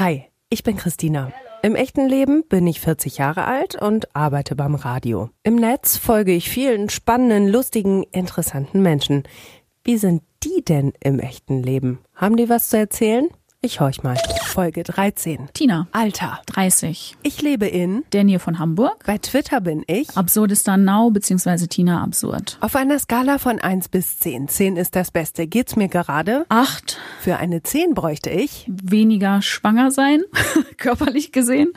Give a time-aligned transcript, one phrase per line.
[0.00, 1.30] Hi, ich bin Christina.
[1.62, 5.28] Im echten Leben bin ich 40 Jahre alt und arbeite beim Radio.
[5.42, 9.24] Im Netz folge ich vielen spannenden, lustigen, interessanten Menschen.
[9.84, 11.98] Wie sind die denn im echten Leben?
[12.14, 13.28] Haben die was zu erzählen?
[13.62, 14.16] Ich horch mal.
[14.46, 15.50] Folge 13.
[15.52, 15.86] Tina.
[15.92, 16.40] Alter.
[16.46, 17.18] 30.
[17.22, 18.04] Ich lebe in.
[18.14, 19.04] Der Nähe von Hamburg.
[19.04, 20.16] Bei Twitter bin ich.
[20.16, 21.66] Absurdistan Now bzw.
[21.66, 22.56] Tina Absurd.
[22.62, 24.48] Auf einer Skala von 1 bis 10.
[24.48, 25.46] 10 ist das Beste.
[25.46, 26.46] Geht's mir gerade?
[26.48, 26.96] 8.
[27.20, 28.64] Für eine 10 bräuchte ich.
[28.66, 30.22] Weniger schwanger sein,
[30.78, 31.74] körperlich gesehen.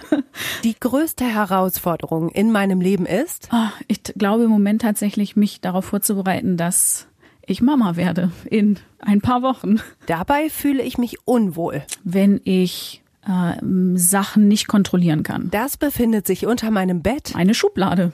[0.63, 3.49] Die größte Herausforderung in meinem Leben ist.
[3.51, 7.07] Oh, ich glaube im Moment tatsächlich, mich darauf vorzubereiten, dass
[7.45, 9.79] ich Mama werde in ein paar Wochen.
[10.05, 11.83] Dabei fühle ich mich unwohl.
[12.03, 13.53] Wenn ich äh,
[13.95, 15.49] Sachen nicht kontrollieren kann.
[15.51, 17.35] Das befindet sich unter meinem Bett.
[17.35, 18.11] Eine Schublade.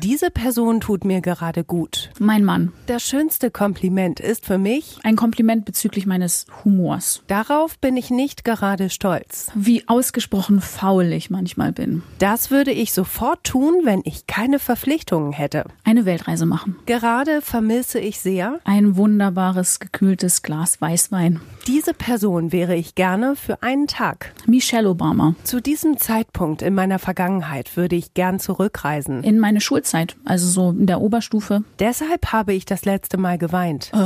[0.00, 2.10] Diese Person tut mir gerade gut.
[2.18, 2.72] Mein Mann.
[2.86, 7.22] Das schönste Kompliment ist für mich ein Kompliment bezüglich meines Humors.
[7.26, 9.50] Darauf bin ich nicht gerade stolz.
[9.54, 12.02] Wie ausgesprochen faul ich manchmal bin.
[12.18, 15.64] Das würde ich sofort tun, wenn ich keine Verpflichtungen hätte.
[15.84, 16.76] Eine Weltreise machen.
[16.86, 21.40] Gerade vermisse ich sehr ein wunderbares gekühltes Glas Weißwein.
[21.66, 24.32] Diese Person wäre ich gerne für einen Tag.
[24.46, 25.36] Michelle Obama.
[25.44, 29.22] Zu diesem Zeitpunkt in meiner Vergangenheit würde ich gern zurückreisen.
[29.22, 31.64] In meine Schulzeit, also so in der Oberstufe.
[31.80, 33.90] Deshalb habe ich das letzte Mal geweint.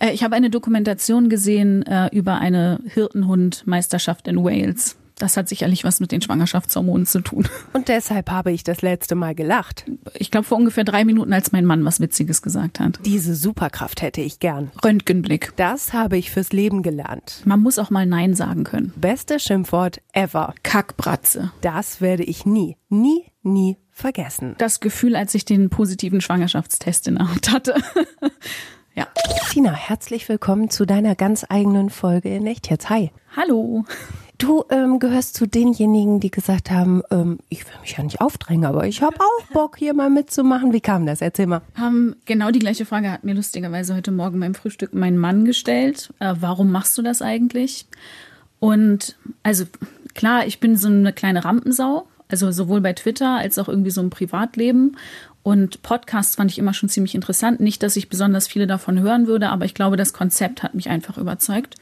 [0.00, 4.96] Äh, ich habe eine Dokumentation gesehen äh, über eine Hirtenhund-Meisterschaft in Wales.
[5.16, 7.46] Das hat sicherlich was mit den Schwangerschaftshormonen zu tun.
[7.72, 9.84] Und deshalb habe ich das letzte Mal gelacht.
[10.14, 12.98] Ich glaube vor ungefähr drei Minuten, als mein Mann was Witziges gesagt hat.
[13.04, 14.72] Diese Superkraft hätte ich gern.
[14.82, 15.52] Röntgenblick.
[15.56, 17.42] Das habe ich fürs Leben gelernt.
[17.44, 18.92] Man muss auch mal Nein sagen können.
[18.96, 20.54] Beste Schimpfwort ever.
[20.64, 21.52] Kackbratze.
[21.60, 24.54] Das werde ich nie, nie, nie vergessen.
[24.58, 27.74] Das Gefühl, als ich den positiven Schwangerschaftstest in der Hand hatte.
[28.94, 29.06] ja.
[29.50, 32.90] Tina, herzlich willkommen zu deiner ganz eigenen Folge in Echt jetzt.
[32.90, 33.12] Hi.
[33.36, 33.84] Hallo.
[34.38, 38.64] Du ähm, gehörst zu denjenigen, die gesagt haben, ähm, ich will mich ja nicht aufdrängen,
[38.64, 40.72] aber ich habe auch Bock, hier mal mitzumachen.
[40.72, 41.20] Wie kam das?
[41.20, 41.60] Erzähl mal.
[41.78, 46.12] Ähm, genau die gleiche Frage hat mir lustigerweise heute Morgen beim Frühstück mein Mann gestellt.
[46.18, 47.86] Äh, warum machst du das eigentlich?
[48.58, 49.64] Und also
[50.14, 54.00] klar, ich bin so eine kleine Rampensau, also sowohl bei Twitter als auch irgendwie so
[54.00, 54.96] im Privatleben.
[55.42, 57.60] Und Podcasts fand ich immer schon ziemlich interessant.
[57.60, 60.88] Nicht, dass ich besonders viele davon hören würde, aber ich glaube, das Konzept hat mich
[60.88, 61.74] einfach überzeugt.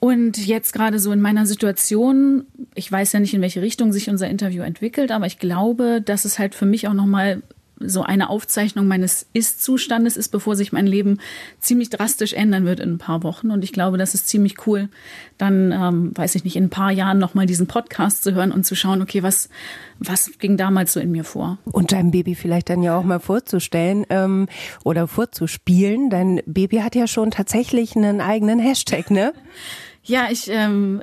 [0.00, 4.08] Und jetzt gerade so in meiner Situation, ich weiß ja nicht, in welche Richtung sich
[4.08, 7.42] unser Interview entwickelt, aber ich glaube, dass es halt für mich auch nochmal
[7.80, 11.18] so eine Aufzeichnung meines Ist-Zustandes ist, bevor sich mein Leben
[11.60, 13.50] ziemlich drastisch ändern wird in ein paar Wochen.
[13.50, 14.88] Und ich glaube, das ist ziemlich cool,
[15.36, 18.64] dann, ähm, weiß ich nicht, in ein paar Jahren nochmal diesen Podcast zu hören und
[18.64, 19.48] zu schauen, okay, was,
[19.98, 21.58] was ging damals so in mir vor?
[21.64, 24.48] Und deinem Baby vielleicht dann ja auch mal vorzustellen ähm,
[24.84, 26.10] oder vorzuspielen.
[26.10, 29.32] Dein Baby hat ja schon tatsächlich einen eigenen Hashtag, ne?
[30.04, 31.02] Ja, ich ähm,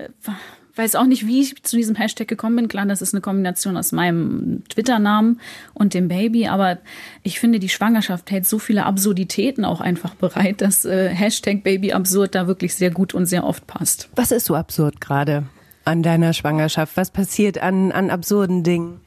[0.78, 2.68] weiß auch nicht, wie ich zu diesem Hashtag gekommen bin.
[2.68, 5.40] Klar, das ist eine Kombination aus meinem Twitter-Namen
[5.74, 6.78] und dem Baby, aber
[7.24, 11.94] ich finde, die Schwangerschaft hält so viele Absurditäten auch einfach bereit, dass äh, Hashtag Baby
[11.94, 14.09] absurd da wirklich sehr gut und sehr oft passt.
[14.16, 15.44] Was ist so absurd gerade
[15.86, 16.97] an deiner Schwangerschaft?
[16.97, 19.00] Was passiert an, an absurden Dingen?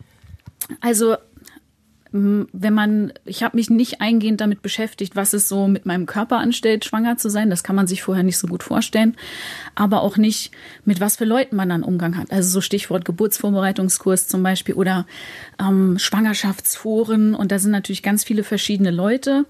[0.81, 1.17] Also
[2.11, 6.39] wenn man, ich habe mich nicht eingehend damit beschäftigt, was es so mit meinem Körper
[6.39, 7.51] anstellt, schwanger zu sein.
[7.51, 9.15] Das kann man sich vorher nicht so gut vorstellen.
[9.75, 10.53] Aber auch nicht,
[10.85, 12.33] mit was für Leuten man dann Umgang hat.
[12.33, 15.07] Also so Stichwort Geburtsvorbereitungskurs zum Beispiel oder
[15.61, 17.35] ähm, Schwangerschaftsforen.
[17.35, 19.45] Und da sind natürlich ganz viele verschiedene Leute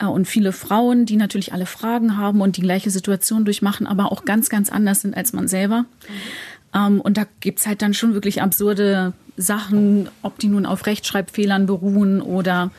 [0.00, 4.12] äh, und viele Frauen, die natürlich alle Fragen haben und die gleiche Situation durchmachen, aber
[4.12, 5.82] auch ganz, ganz anders sind als man selber.
[5.82, 5.86] Mhm.
[6.74, 11.66] Ähm, und da gibt's halt dann schon wirklich absurde Sachen, ob die nun auf Rechtschreibfehlern
[11.66, 12.70] beruhen oder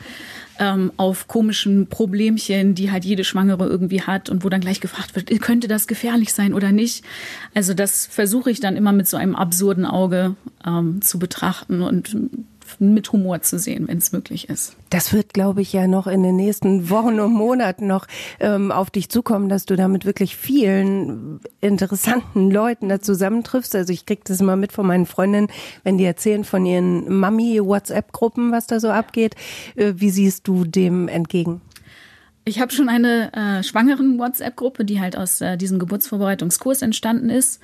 [0.60, 5.16] ähm, auf komischen Problemchen, die halt jede Schwangere irgendwie hat und wo dann gleich gefragt
[5.16, 7.02] wird, könnte das gefährlich sein oder nicht?
[7.54, 12.14] Also das versuche ich dann immer mit so einem absurden Auge ähm, zu betrachten und
[12.78, 14.76] mit Humor zu sehen, wenn es möglich ist.
[14.90, 18.06] Das wird, glaube ich, ja noch in den nächsten Wochen und Monaten noch
[18.38, 23.74] ähm, auf dich zukommen, dass du da mit wirklich vielen interessanten Leuten da zusammentriffst.
[23.74, 25.48] Also ich kriege das immer mit von meinen Freundinnen,
[25.84, 29.34] wenn die erzählen von ihren Mami-WhatsApp-Gruppen, was da so abgeht.
[29.76, 31.60] Äh, wie siehst du dem entgegen?
[32.44, 37.60] Ich habe schon eine äh, schwangeren WhatsApp-Gruppe, die halt aus äh, diesem Geburtsvorbereitungskurs entstanden ist.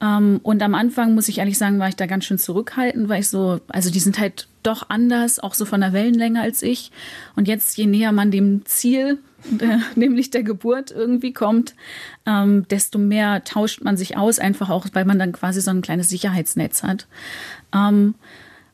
[0.00, 3.20] Ähm, und am Anfang, muss ich ehrlich sagen, war ich da ganz schön zurückhaltend, weil
[3.20, 6.92] ich so, also die sind halt doch anders, auch so von der Wellenlänge als ich.
[7.34, 9.18] Und jetzt, je näher man dem Ziel,
[9.60, 11.74] äh, nämlich der Geburt irgendwie kommt,
[12.26, 15.82] ähm, desto mehr tauscht man sich aus, einfach auch, weil man dann quasi so ein
[15.82, 17.06] kleines Sicherheitsnetz hat.
[17.74, 18.14] Ähm,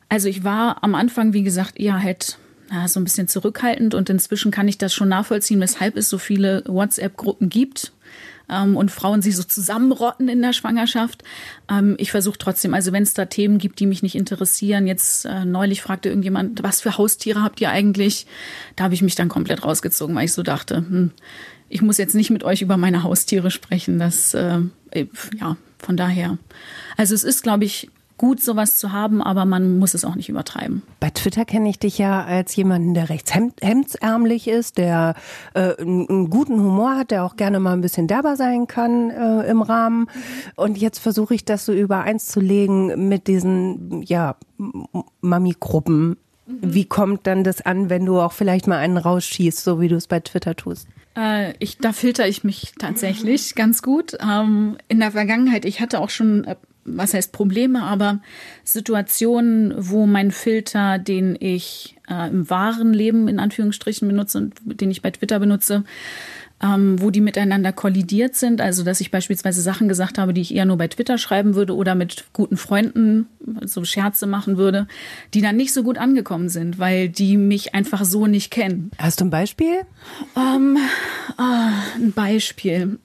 [0.09, 2.37] also ich war am Anfang, wie gesagt, eher halt
[2.69, 6.17] na, so ein bisschen zurückhaltend und inzwischen kann ich das schon nachvollziehen, weshalb es so
[6.17, 7.91] viele WhatsApp-Gruppen gibt
[8.49, 11.23] ähm, und Frauen sich so zusammenrotten in der Schwangerschaft.
[11.69, 15.25] Ähm, ich versuche trotzdem, also wenn es da Themen gibt, die mich nicht interessieren, jetzt
[15.25, 18.27] äh, neulich fragte irgendjemand, was für Haustiere habt ihr eigentlich?
[18.75, 21.11] Da habe ich mich dann komplett rausgezogen, weil ich so dachte, hm,
[21.69, 23.99] ich muss jetzt nicht mit euch über meine Haustiere sprechen.
[23.99, 24.61] Das, äh,
[25.39, 26.37] ja, von daher.
[26.97, 30.29] Also es ist, glaube ich, gut, sowas zu haben, aber man muss es auch nicht
[30.29, 30.81] übertreiben.
[30.99, 35.15] Bei Twitter kenne ich dich ja als jemanden, der recht hemdsärmlich ist, der
[35.53, 39.49] äh, einen guten Humor hat, der auch gerne mal ein bisschen derber sein kann äh,
[39.49, 40.07] im Rahmen.
[40.55, 44.35] Und jetzt versuche ich das so übereins zu legen mit diesen, ja,
[45.21, 46.17] Mami-Gruppen.
[46.45, 46.57] Mhm.
[46.61, 49.95] Wie kommt dann das an, wenn du auch vielleicht mal einen rausschießt, so wie du
[49.95, 50.87] es bei Twitter tust?
[51.17, 54.17] Äh, ich, da filter ich mich tatsächlich ganz gut.
[54.21, 58.19] Ähm, in der Vergangenheit, ich hatte auch schon äh, was heißt Probleme, aber
[58.63, 64.91] Situationen, wo mein Filter, den ich äh, im wahren Leben in Anführungsstrichen benutze und den
[64.91, 65.83] ich bei Twitter benutze,
[66.63, 68.61] ähm, wo die miteinander kollidiert sind.
[68.61, 71.75] Also, dass ich beispielsweise Sachen gesagt habe, die ich eher nur bei Twitter schreiben würde
[71.75, 73.27] oder mit guten Freunden
[73.63, 74.87] so Scherze machen würde,
[75.33, 78.91] die dann nicht so gut angekommen sind, weil die mich einfach so nicht kennen.
[78.97, 79.81] Hast du ein Beispiel?
[80.37, 80.77] Ähm,
[81.37, 82.99] oh, ein Beispiel.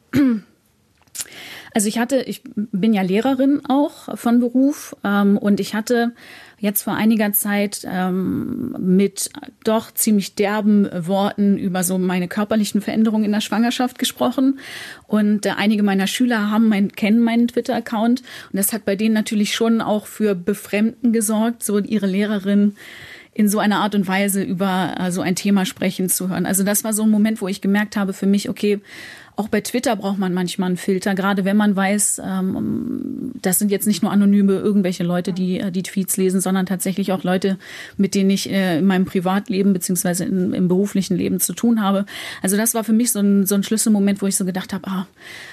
[1.73, 6.13] Also ich hatte, ich bin ja Lehrerin auch von Beruf ähm, und ich hatte
[6.59, 9.31] jetzt vor einiger Zeit ähm, mit
[9.65, 14.59] doch ziemlich derben Worten über so meine körperlichen Veränderungen in der Schwangerschaft gesprochen.
[15.07, 19.15] Und äh, einige meiner Schüler haben mein, kennen meinen Twitter-Account und das hat bei denen
[19.15, 22.77] natürlich schon auch für Befremden gesorgt, so ihre Lehrerin
[23.33, 26.47] in so einer Art und Weise über äh, so ein Thema sprechen zu hören.
[26.47, 28.81] Also das war so ein Moment, wo ich gemerkt habe für mich, okay,
[29.41, 33.71] auch bei Twitter braucht man manchmal einen Filter, gerade wenn man weiß, ähm, das sind
[33.71, 37.57] jetzt nicht nur anonyme irgendwelche Leute, die äh, die Tweets lesen, sondern tatsächlich auch Leute,
[37.97, 42.05] mit denen ich äh, in meinem Privatleben beziehungsweise im beruflichen Leben zu tun habe.
[42.43, 44.87] Also das war für mich so ein, so ein Schlüsselmoment, wo ich so gedacht habe,
[44.89, 45.07] ah,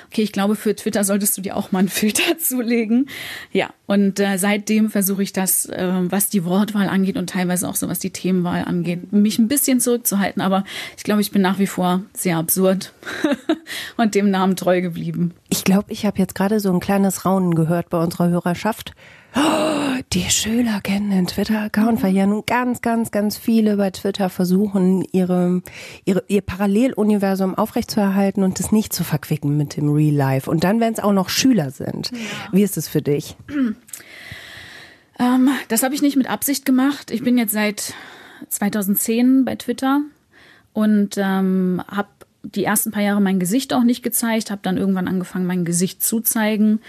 [0.07, 3.07] okay, ich glaube, für Twitter solltest du dir auch mal einen Filter zulegen.
[3.53, 7.75] Ja, und äh, seitdem versuche ich das, äh, was die Wortwahl angeht und teilweise auch
[7.75, 10.41] so, was die Themenwahl angeht, mich ein bisschen zurückzuhalten.
[10.41, 10.65] Aber
[10.97, 12.91] ich glaube, ich bin nach wie vor sehr absurd
[13.97, 15.33] und dem Namen treu geblieben.
[15.49, 18.93] Ich glaube, ich habe jetzt gerade so ein kleines Raunen gehört bei unserer Hörerschaft.
[19.35, 24.29] Oh, die Schüler kennen den Twitter-Account, weil ja nun ganz, ganz, ganz viele bei Twitter
[24.29, 25.61] versuchen, ihre,
[26.05, 30.49] ihre, ihr Paralleluniversum aufrechtzuerhalten und es nicht zu verquicken mit dem Real Life.
[30.49, 32.11] Und dann, wenn es auch noch Schüler sind.
[32.11, 32.17] Ja.
[32.51, 33.35] Wie ist es für dich?
[35.19, 37.09] Ähm, das habe ich nicht mit Absicht gemacht.
[37.09, 37.95] Ich bin jetzt seit
[38.49, 40.01] 2010 bei Twitter
[40.73, 42.09] und ähm, habe
[42.55, 46.03] die ersten paar Jahre mein Gesicht auch nicht gezeigt, habe dann irgendwann angefangen, mein Gesicht
[46.03, 46.79] zu zeigen.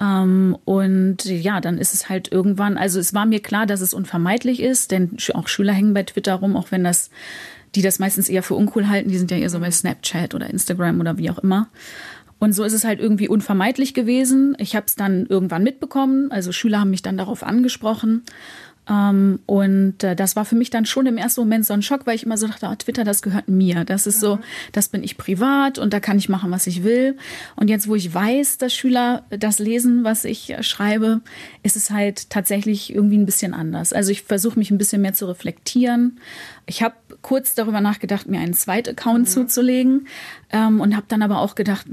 [0.00, 3.94] Ähm, und ja, dann ist es halt irgendwann, also es war mir klar, dass es
[3.94, 7.10] unvermeidlich ist, denn auch Schüler hängen bei Twitter rum, auch wenn das,
[7.74, 10.48] die das meistens eher für uncool halten, die sind ja eher so bei Snapchat oder
[10.48, 11.68] Instagram oder wie auch immer.
[12.40, 14.56] Und so ist es halt irgendwie unvermeidlich gewesen.
[14.58, 16.30] Ich habe es dann irgendwann mitbekommen.
[16.30, 18.22] Also Schüler haben mich dann darauf angesprochen.
[18.88, 22.06] Ähm, und äh, das war für mich dann schon im ersten Moment so ein Schock,
[22.06, 23.84] weil ich immer so dachte, oh, Twitter, das gehört mir.
[23.84, 24.38] Das ist so,
[24.72, 27.16] das bin ich privat und da kann ich machen, was ich will.
[27.56, 31.20] Und jetzt, wo ich weiß, dass Schüler das lesen, was ich schreibe,
[31.62, 33.92] ist es halt tatsächlich irgendwie ein bisschen anders.
[33.92, 36.18] Also ich versuche mich ein bisschen mehr zu reflektieren.
[36.66, 39.26] Ich habe kurz darüber nachgedacht, mir einen zweiten Account mhm.
[39.26, 40.06] zuzulegen
[40.50, 41.86] ähm, und habe dann aber auch gedacht,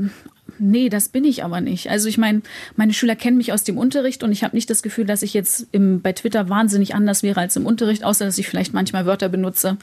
[0.60, 1.90] nee, das bin ich aber nicht.
[1.90, 2.42] Also ich meine,
[2.76, 5.34] meine Schüler kennen mich aus dem Unterricht und ich habe nicht das Gefühl, dass ich
[5.34, 9.06] jetzt im, bei Twitter wahnsinnig anders wäre als im Unterricht, außer dass ich vielleicht manchmal
[9.06, 9.78] Wörter benutze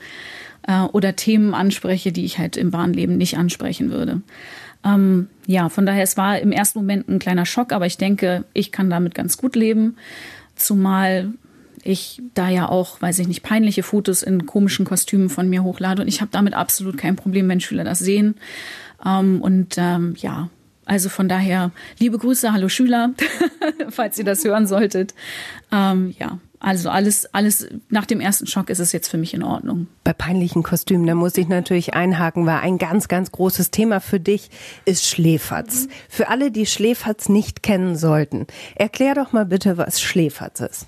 [0.67, 4.23] äh, oder Themen anspreche, die ich halt im wahren Leben nicht ansprechen würde.
[4.85, 8.45] Ähm, ja, von daher, es war im ersten Moment ein kleiner Schock, aber ich denke,
[8.53, 9.97] ich kann damit ganz gut leben.
[10.57, 11.33] Zumal
[11.85, 16.03] ich da ja auch, weiß ich nicht, peinliche Fotos in komischen Kostümen von mir hochlade
[16.03, 18.37] und ich habe damit absolut kein Problem, wenn Schüler das sehen.
[19.05, 20.49] Ähm, und ähm, ja,
[20.93, 23.15] also von daher, liebe Grüße, hallo Schüler,
[23.89, 25.15] falls ihr das hören solltet.
[25.73, 29.43] Ähm, ja, also alles, alles nach dem ersten Schock ist es jetzt für mich in
[29.43, 29.87] Ordnung.
[30.05, 34.21] Bei peinlichen Kostümen, da muss ich natürlich einhaken, weil ein ganz, ganz großes Thema für
[34.21, 34.51] dich
[34.85, 35.87] ist Schläferz.
[35.87, 35.91] Mhm.
[36.11, 40.87] Für alle, die Schläferz nicht kennen sollten, erklär doch mal bitte, was Schläferz ist.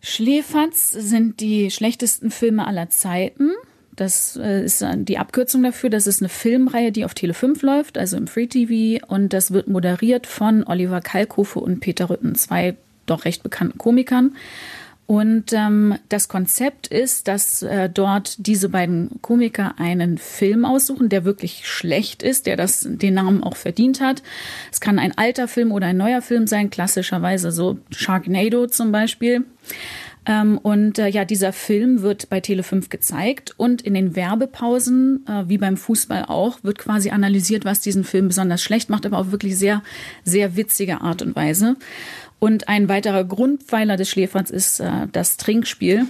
[0.00, 3.50] Schläferz sind die schlechtesten Filme aller Zeiten.
[3.98, 5.90] Das äh, ist die Abkürzung dafür.
[5.90, 9.04] Das ist eine Filmreihe, die auf Tele 5 läuft, also im Free TV.
[9.08, 12.76] Und das wird moderiert von Oliver Kalkofe und Peter Rütten, zwei
[13.06, 14.36] doch recht bekannten Komikern.
[15.06, 21.24] Und ähm, das Konzept ist, dass äh, dort diese beiden Komiker einen Film aussuchen, der
[21.24, 24.22] wirklich schlecht ist, der das den Namen auch verdient hat.
[24.70, 29.44] Es kann ein alter Film oder ein neuer Film sein, klassischerweise so Sharknado zum Beispiel.
[30.28, 35.48] Ähm, und äh, ja, dieser Film wird bei Tele5 gezeigt und in den Werbepausen, äh,
[35.48, 39.32] wie beim Fußball auch, wird quasi analysiert, was diesen Film besonders schlecht macht, aber auf
[39.32, 39.82] wirklich sehr,
[40.24, 41.76] sehr witzige Art und Weise.
[42.40, 46.04] Und ein weiterer Grundpfeiler des Schläferns ist äh, das Trinkspiel,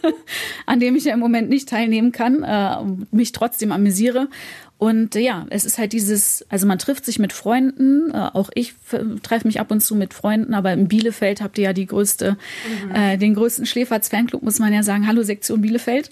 [0.66, 2.76] an dem ich ja im Moment nicht teilnehmen kann, äh,
[3.10, 4.28] mich trotzdem amüsiere.
[4.78, 8.50] Und äh, ja, es ist halt dieses, also man trifft sich mit Freunden, äh, auch
[8.54, 8.74] ich
[9.22, 12.36] treffe mich ab und zu mit Freunden, aber in Bielefeld habt ihr ja die größte,
[12.84, 12.94] mhm.
[12.94, 15.06] äh, den größten Schläferz-Fanclub, muss man ja sagen.
[15.06, 16.10] Hallo Sektion Bielefeld.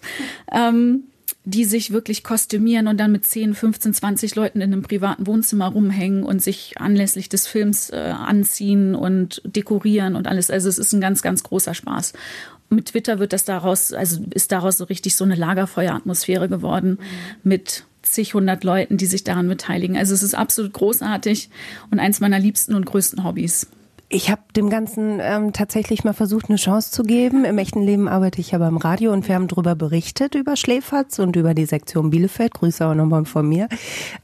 [0.50, 1.04] Ähm,
[1.46, 5.66] die sich wirklich kostümieren und dann mit 10, 15, 20 Leuten in einem privaten Wohnzimmer
[5.68, 10.50] rumhängen und sich anlässlich des Films äh, anziehen und dekorieren und alles.
[10.50, 12.14] Also es ist ein ganz, ganz großer Spaß.
[12.70, 17.40] Mit Twitter wird das daraus, also ist daraus so richtig so eine Lagerfeueratmosphäre geworden mhm.
[17.42, 19.96] mit zig hundert Leuten, die sich daran beteiligen.
[19.96, 21.50] Also es ist absolut großartig
[21.90, 23.66] und eins meiner liebsten und größten Hobbys.
[24.10, 27.44] Ich habe dem Ganzen ähm, tatsächlich mal versucht, eine Chance zu geben.
[27.44, 31.18] Im echten Leben arbeite ich aber im Radio und wir haben darüber berichtet, über Schläferz
[31.18, 32.54] und über die Sektion Bielefeld.
[32.54, 33.68] Grüße auch nochmal von mir.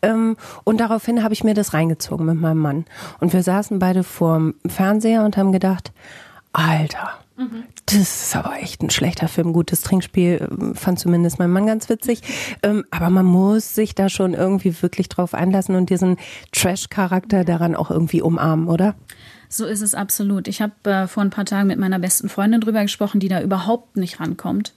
[0.03, 2.85] Ähm, und daraufhin habe ich mir das reingezogen mit meinem Mann.
[3.19, 5.93] Und wir saßen beide vorm Fernseher und haben gedacht,
[6.53, 7.11] Alter,
[7.41, 7.65] mhm.
[7.87, 9.53] das ist aber echt ein schlechter Film.
[9.53, 12.23] Gutes Trinkspiel ähm, fand zumindest mein Mann ganz witzig.
[12.63, 16.17] Ähm, aber man muss sich da schon irgendwie wirklich drauf einlassen und diesen
[16.53, 18.95] Trash-Charakter daran auch irgendwie umarmen, oder?
[19.53, 20.47] So ist es absolut.
[20.47, 23.43] Ich habe äh, vor ein paar Tagen mit meiner besten Freundin drüber gesprochen, die da
[23.43, 24.75] überhaupt nicht rankommt.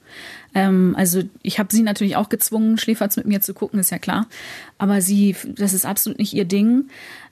[0.55, 3.99] Ähm, also ich habe sie natürlich auch gezwungen, Schläferz mit mir zu gucken, ist ja
[3.99, 4.25] klar.
[4.79, 6.85] Aber sie, das ist absolut nicht ihr Ding.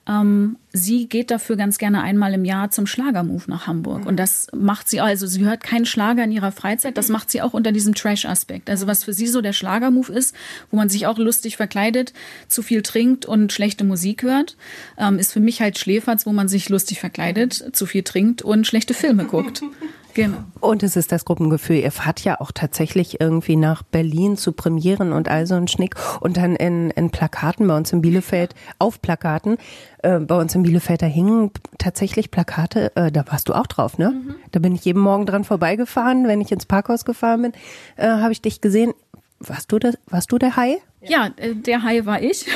[0.08, 4.04] Ähm, sie geht dafür ganz gerne einmal im Jahr zum Schlagermove nach Hamburg.
[4.04, 7.40] Und das macht sie, also sie hört keinen Schlager in ihrer Freizeit, das macht sie
[7.40, 8.68] auch unter diesem Trash-Aspekt.
[8.68, 10.34] Also was für sie so der Schlagermove ist,
[10.70, 12.12] wo man sich auch lustig verkleidet,
[12.48, 14.56] zu viel trinkt und schlechte Musik hört,
[14.98, 18.66] ähm, ist für mich halt Schläferz, wo man sich lustig verkleidet, zu viel trinkt und
[18.66, 19.62] schlechte Filme guckt.
[20.14, 20.38] Genau.
[20.60, 21.76] Und es ist das Gruppengefühl.
[21.76, 25.94] Ihr fahrt ja auch tatsächlich irgendwie nach Berlin zu Premieren und all so ein Schnick
[26.20, 29.56] und dann in, in Plakaten bei uns in Bielefeld, auf Plakaten,
[30.02, 33.98] äh, bei uns in Bielefeld, da hingen tatsächlich Plakate, äh, da warst du auch drauf,
[33.98, 34.10] ne?
[34.10, 34.34] Mhm.
[34.50, 37.52] Da bin ich jeden Morgen dran vorbeigefahren, wenn ich ins Parkhaus gefahren bin,
[37.96, 38.92] äh, habe ich dich gesehen.
[39.40, 40.78] Warst du, das, warst du der Hai?
[41.08, 42.46] Ja, äh, der Hai war ich.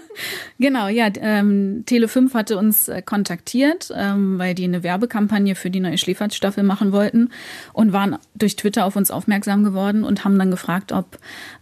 [0.58, 5.80] genau, ja, ähm, Tele5 hatte uns äh, kontaktiert, ähm, weil die eine Werbekampagne für die
[5.80, 7.30] neue Schläferz-Staffel machen wollten
[7.72, 11.18] und waren durch Twitter auf uns aufmerksam geworden und haben dann gefragt, ob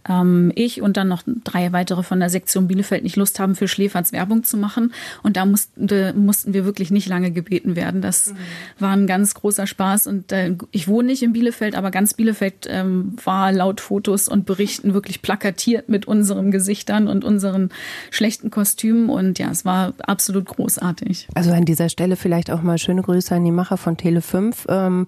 [0.07, 3.67] ähm, ich und dann noch drei weitere von der Sektion Bielefeld nicht Lust haben, für
[3.67, 4.93] Schläferz Werbung zu machen.
[5.23, 5.87] Und da mussten,
[6.23, 8.01] mussten wir wirklich nicht lange gebeten werden.
[8.01, 8.37] Das mhm.
[8.79, 10.05] war ein ganz großer Spaß.
[10.05, 14.45] Und äh, ich wohne nicht in Bielefeld, aber ganz Bielefeld ähm, war laut Fotos und
[14.45, 17.69] Berichten wirklich plakatiert mit uns unseren Gesichtern und unseren
[18.11, 19.09] schlechten Kostümen.
[19.09, 21.27] Und ja, es war absolut großartig.
[21.33, 24.69] Also an dieser Stelle vielleicht auch mal schöne Grüße an die Macher von Tele5.
[24.69, 25.05] Ähm,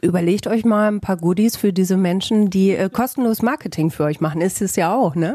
[0.00, 4.20] überlegt euch mal ein paar Goodies für diese Menschen, die äh, kostenlos Marketing für euch
[4.20, 4.40] machen.
[4.40, 5.34] Ist es ja auch, ne?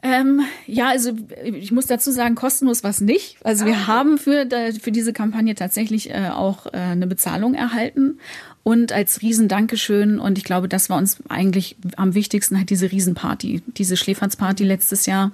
[0.00, 1.10] Ähm, ja, also
[1.42, 3.36] ich muss dazu sagen, kostenlos was nicht.
[3.42, 3.86] Also wir ah.
[3.88, 4.46] haben für,
[4.80, 8.20] für diese Kampagne tatsächlich äh, auch äh, eine Bezahlung erhalten
[8.68, 13.62] und als Riesendankeschön, und ich glaube, das war uns eigentlich am wichtigsten, halt diese Riesenparty,
[13.66, 15.32] diese Schläferzparty letztes Jahr,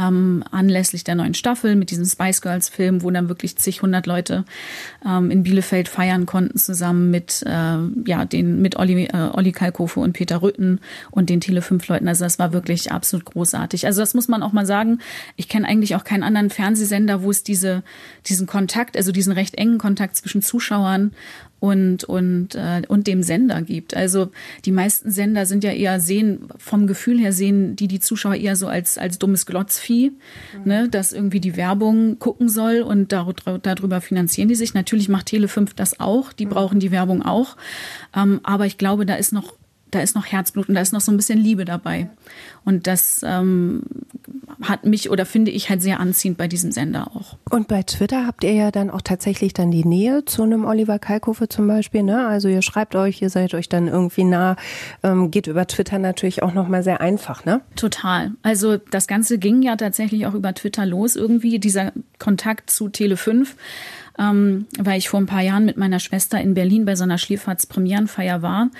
[0.00, 4.06] ähm, anlässlich der neuen Staffel mit diesem Spice Girls Film, wo dann wirklich zig hundert
[4.06, 4.44] Leute
[5.04, 9.98] ähm, in Bielefeld feiern konnten, zusammen mit, äh, ja, den, mit Olli, äh, Olli Kalkofe
[9.98, 10.78] und Peter Rütten
[11.10, 12.06] und den Tele 5 Leuten.
[12.06, 13.84] Also das war wirklich absolut großartig.
[13.86, 15.00] Also das muss man auch mal sagen.
[15.34, 17.82] Ich kenne eigentlich auch keinen anderen Fernsehsender, wo es diese,
[18.26, 21.10] diesen Kontakt, also diesen recht engen Kontakt zwischen Zuschauern
[21.66, 23.96] und, und, äh, und dem Sender gibt.
[23.96, 24.30] Also
[24.64, 28.54] die meisten Sender sind ja eher sehen, vom Gefühl her sehen die die Zuschauer eher
[28.54, 30.64] so als, als dummes Glotzvieh, mhm.
[30.64, 34.74] ne, das irgendwie die Werbung gucken soll und darüber, darüber finanzieren die sich.
[34.74, 36.50] Natürlich macht Tele5 das auch, die mhm.
[36.50, 37.56] brauchen die Werbung auch.
[38.14, 39.54] Ähm, aber ich glaube, da ist noch
[39.96, 42.08] da ist noch Herzblut und da ist noch so ein bisschen Liebe dabei.
[42.64, 43.82] Und das ähm,
[44.60, 47.36] hat mich oder finde ich halt sehr anziehend bei diesem Sender auch.
[47.50, 50.98] Und bei Twitter habt ihr ja dann auch tatsächlich dann die Nähe zu einem Oliver
[50.98, 52.26] Kalkofe zum Beispiel, ne?
[52.26, 54.56] Also ihr schreibt euch, ihr seid euch dann irgendwie nah,
[55.02, 57.62] ähm, geht über Twitter natürlich auch nochmal sehr einfach, ne?
[57.74, 58.32] Total.
[58.42, 63.48] Also das Ganze ging ja tatsächlich auch über Twitter los irgendwie, dieser Kontakt zu Tele5
[64.18, 67.18] ähm, weil ich vor ein paar Jahren mit meiner Schwester in Berlin bei so einer
[67.18, 68.70] Schläferz-Premierenfeier war.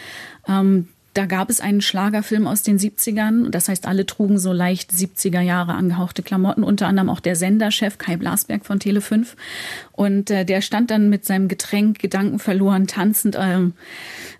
[0.49, 3.49] Ähm, da gab es einen Schlagerfilm aus den 70ern.
[3.49, 7.97] Das heißt, alle trugen so leicht 70er Jahre angehauchte Klamotten, unter anderem auch der Senderchef
[7.97, 9.35] Kai Blasberg von Tele 5.
[9.97, 13.61] Und äh, der stand dann mit seinem Getränk, Gedanken verloren, tanzend äh,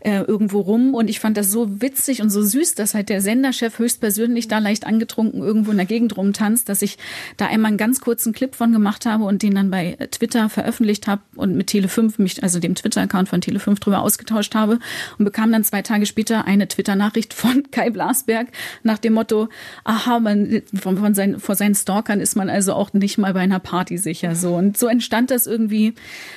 [0.01, 0.95] äh, irgendwo rum.
[0.95, 4.59] Und ich fand das so witzig und so süß, dass halt der Senderchef höchstpersönlich da
[4.59, 6.99] leicht angetrunken irgendwo in der Gegend rumtanzt, dass ich
[7.37, 11.07] da einmal einen ganz kurzen Clip von gemacht habe und den dann bei Twitter veröffentlicht
[11.07, 14.79] habe und mit Tele5 mich, also dem Twitter-Account von Tele5 drüber ausgetauscht habe
[15.19, 18.49] und bekam dann zwei Tage später eine Twitter-Nachricht von Kai Blasberg
[18.83, 19.49] nach dem Motto,
[19.85, 23.41] aha, man, von, von seinen, vor seinen Stalkern ist man also auch nicht mal bei
[23.41, 24.35] einer Party sicher.
[24.35, 24.55] So.
[24.55, 25.95] Und so entstand das irgendwie,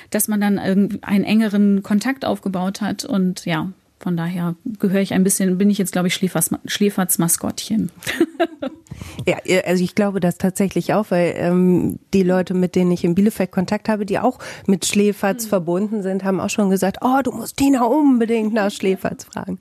[0.09, 5.13] dass man dann irgendwie einen engeren Kontakt aufgebaut hat und ja, von daher gehöre ich
[5.13, 7.91] ein bisschen, bin ich jetzt, glaube ich, Schläferts, Schläferts Maskottchen.
[9.25, 13.15] ja, also ich glaube das tatsächlich auch, weil ähm, die Leute, mit denen ich in
[13.15, 15.49] Bielefeld Kontakt habe, die auch mit Schläferts mhm.
[15.49, 19.59] verbunden sind, haben auch schon gesagt, oh, du musst Tina unbedingt nach Schläferts fragen.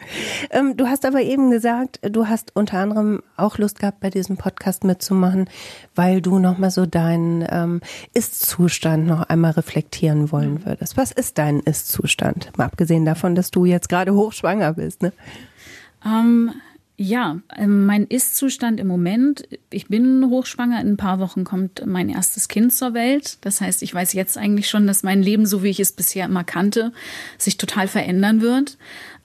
[0.50, 4.36] Ähm, du hast aber eben gesagt, du hast unter anderem auch Lust gehabt, bei diesem
[4.36, 5.48] Podcast mitzumachen,
[5.94, 7.80] weil du nochmal so deinen ähm,
[8.14, 10.66] Ist-Zustand noch einmal reflektieren wollen mhm.
[10.66, 10.96] würdest.
[10.96, 12.52] Was ist dein Ist-Zustand?
[12.56, 15.12] Mal abgesehen davon, dass du jetzt gerade hoch hochschwanger bist, ne?
[16.04, 16.52] Ähm,
[17.00, 22.08] ja, ähm, mein Ist-Zustand im Moment, ich bin hochschwanger, in ein paar Wochen kommt mein
[22.08, 23.38] erstes Kind zur Welt.
[23.42, 26.26] Das heißt, ich weiß jetzt eigentlich schon, dass mein Leben, so wie ich es bisher
[26.26, 26.92] immer kannte,
[27.38, 28.78] sich total verändern wird.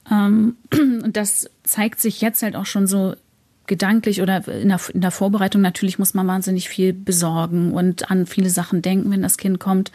[0.08, 3.16] Ähm, und das zeigt sich jetzt halt auch schon so
[3.66, 8.26] gedanklich oder in der, in der, Vorbereitung natürlich muss man wahnsinnig viel besorgen und an
[8.26, 9.90] viele Sachen denken, wenn das Kind kommt.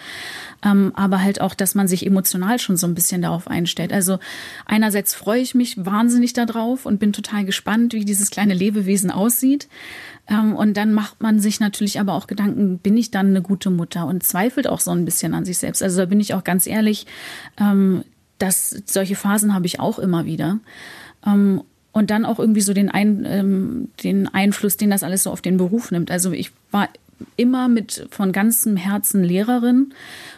[0.63, 3.93] Ähm, aber halt auch, dass man sich emotional schon so ein bisschen darauf einstellt.
[3.93, 4.19] Also
[4.65, 9.67] einerseits freue ich mich wahnsinnig darauf und bin total gespannt, wie dieses kleine Lebewesen aussieht.
[10.27, 13.69] Ähm, und dann macht man sich natürlich aber auch Gedanken, bin ich dann eine gute
[13.69, 15.83] Mutter und zweifelt auch so ein bisschen an sich selbst.
[15.83, 17.05] Also da bin ich auch ganz ehrlich,
[17.59, 18.03] ähm,
[18.39, 20.59] dass solche Phasen habe ich auch immer wieder.
[21.99, 25.41] Und dann auch irgendwie so den, Ein, ähm, den Einfluss, den das alles so auf
[25.41, 26.11] den Beruf nimmt.
[26.11, 26.87] Also ich war
[27.35, 29.93] immer mit von ganzem Herzen Lehrerin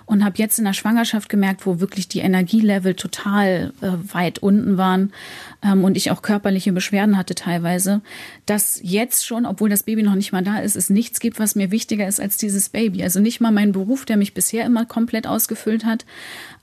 [0.08, 4.78] und habe jetzt in der Schwangerschaft gemerkt, wo wirklich die Energielevel total äh, weit unten
[4.78, 5.14] waren
[5.62, 8.02] ähm, und ich auch körperliche Beschwerden hatte teilweise,
[8.48, 11.54] dass jetzt schon, obwohl das Baby noch nicht mal da ist, es nichts gibt, was
[11.54, 13.04] mir wichtiger ist als dieses Baby.
[13.04, 16.08] Also nicht mal mein Beruf, der mich bisher immer komplett ausgefüllt hat.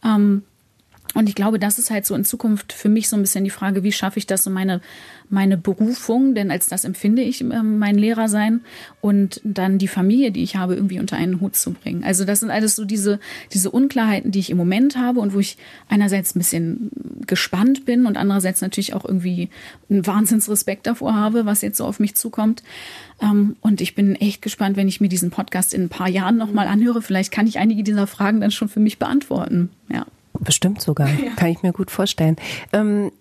[0.04, 0.42] Ähm,
[1.14, 3.50] und ich glaube, das ist halt so in Zukunft für mich so ein bisschen die
[3.50, 4.82] Frage, wie schaffe ich das so meine,
[5.30, 8.60] meine Berufung, denn als das empfinde ich äh, mein Lehrer sein
[9.00, 12.04] und dann die Familie, die ich habe, irgendwie unter einen Hut zu bringen.
[12.04, 13.20] Also das sind alles so diese,
[13.52, 15.56] diese Unklarheiten, die ich im Moment habe und wo ich
[15.88, 16.90] einerseits ein bisschen
[17.26, 19.48] gespannt bin und andererseits natürlich auch irgendwie
[19.88, 22.62] einen Wahnsinnsrespekt davor habe, was jetzt so auf mich zukommt.
[23.22, 26.36] Ähm, und ich bin echt gespannt, wenn ich mir diesen Podcast in ein paar Jahren
[26.36, 27.00] nochmal anhöre.
[27.00, 29.70] Vielleicht kann ich einige dieser Fragen dann schon für mich beantworten.
[29.90, 30.06] Ja.
[30.40, 31.32] Bestimmt sogar, ja.
[31.36, 32.36] kann ich mir gut vorstellen.
[32.72, 33.12] Ähm,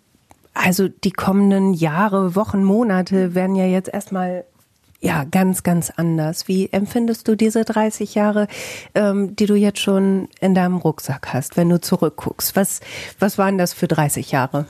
[0.53, 4.45] also die kommenden Jahre, Wochen, Monate werden ja jetzt erstmal
[4.99, 6.47] ja ganz, ganz anders.
[6.47, 8.47] Wie empfindest du diese 30 Jahre,
[8.95, 12.55] ähm, die du jetzt schon in deinem Rucksack hast, wenn du zurückguckst?
[12.55, 12.79] Was,
[13.19, 14.65] was waren das für 30 Jahre?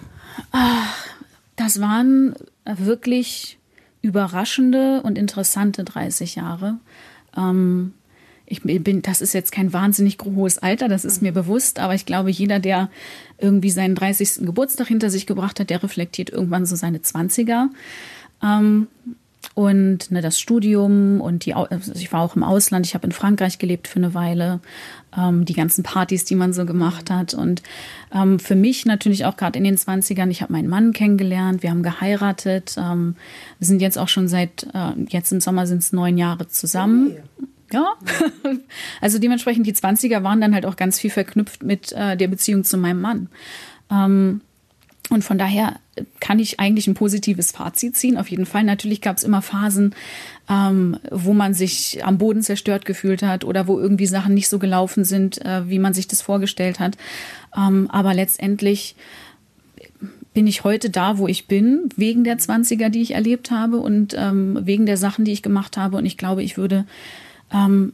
[1.55, 3.57] Das waren wirklich
[4.01, 6.77] überraschende und interessante 30 Jahre.
[7.35, 7.93] Ähm,
[8.47, 12.05] ich bin, das ist jetzt kein wahnsinnig hohes Alter, das ist mir bewusst, aber ich
[12.05, 12.89] glaube, jeder, der
[13.37, 14.45] irgendwie seinen 30.
[14.45, 17.67] Geburtstag hinter sich gebracht hat, der reflektiert irgendwann so seine 20er.
[18.41, 18.87] Ähm,
[19.53, 23.11] und ne, das Studium und die, also ich war auch im Ausland, ich habe in
[23.11, 24.59] Frankreich gelebt für eine Weile,
[25.17, 27.33] ähm, die ganzen Partys, die man so gemacht hat.
[27.33, 27.63] Und
[28.13, 31.71] ähm, für mich natürlich auch gerade in den 20ern, ich habe meinen Mann kennengelernt, wir
[31.71, 33.15] haben geheiratet, ähm,
[33.59, 37.13] wir sind jetzt auch schon seit, äh, jetzt im Sommer sind es neun Jahre zusammen.
[37.71, 37.93] Ja,
[39.01, 42.63] also dementsprechend die 20er waren dann halt auch ganz viel verknüpft mit äh, der Beziehung
[42.63, 43.29] zu meinem Mann.
[43.91, 44.41] Ähm,
[45.09, 45.79] und von daher
[46.19, 48.17] kann ich eigentlich ein positives Fazit ziehen.
[48.17, 48.63] Auf jeden Fall.
[48.63, 49.95] Natürlich gab es immer Phasen,
[50.49, 54.59] ähm, wo man sich am Boden zerstört gefühlt hat oder wo irgendwie Sachen nicht so
[54.59, 56.97] gelaufen sind, äh, wie man sich das vorgestellt hat.
[57.55, 58.95] Ähm, aber letztendlich
[60.33, 64.13] bin ich heute da, wo ich bin, wegen der 20er, die ich erlebt habe und
[64.17, 65.97] ähm, wegen der Sachen, die ich gemacht habe.
[65.97, 66.85] Und ich glaube, ich würde
[67.51, 67.93] ähm,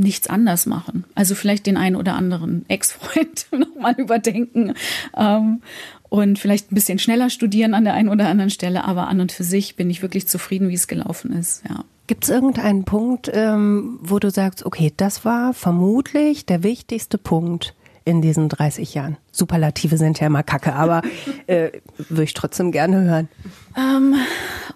[0.00, 1.04] nichts anders machen.
[1.14, 4.74] Also vielleicht den einen oder anderen Ex-Freund nochmal überdenken
[5.16, 5.62] ähm,
[6.08, 8.84] und vielleicht ein bisschen schneller studieren an der einen oder anderen Stelle.
[8.84, 11.62] Aber an und für sich bin ich wirklich zufrieden, wie es gelaufen ist.
[11.68, 11.84] Ja.
[12.06, 17.74] Gibt es irgendeinen Punkt, ähm, wo du sagst, okay, das war vermutlich der wichtigste Punkt
[18.04, 19.16] in diesen 30 Jahren?
[19.30, 21.02] Superlative sind ja immer kacke, aber
[21.46, 21.70] äh,
[22.08, 23.28] würde ich trotzdem gerne hören.
[23.76, 24.16] Ähm,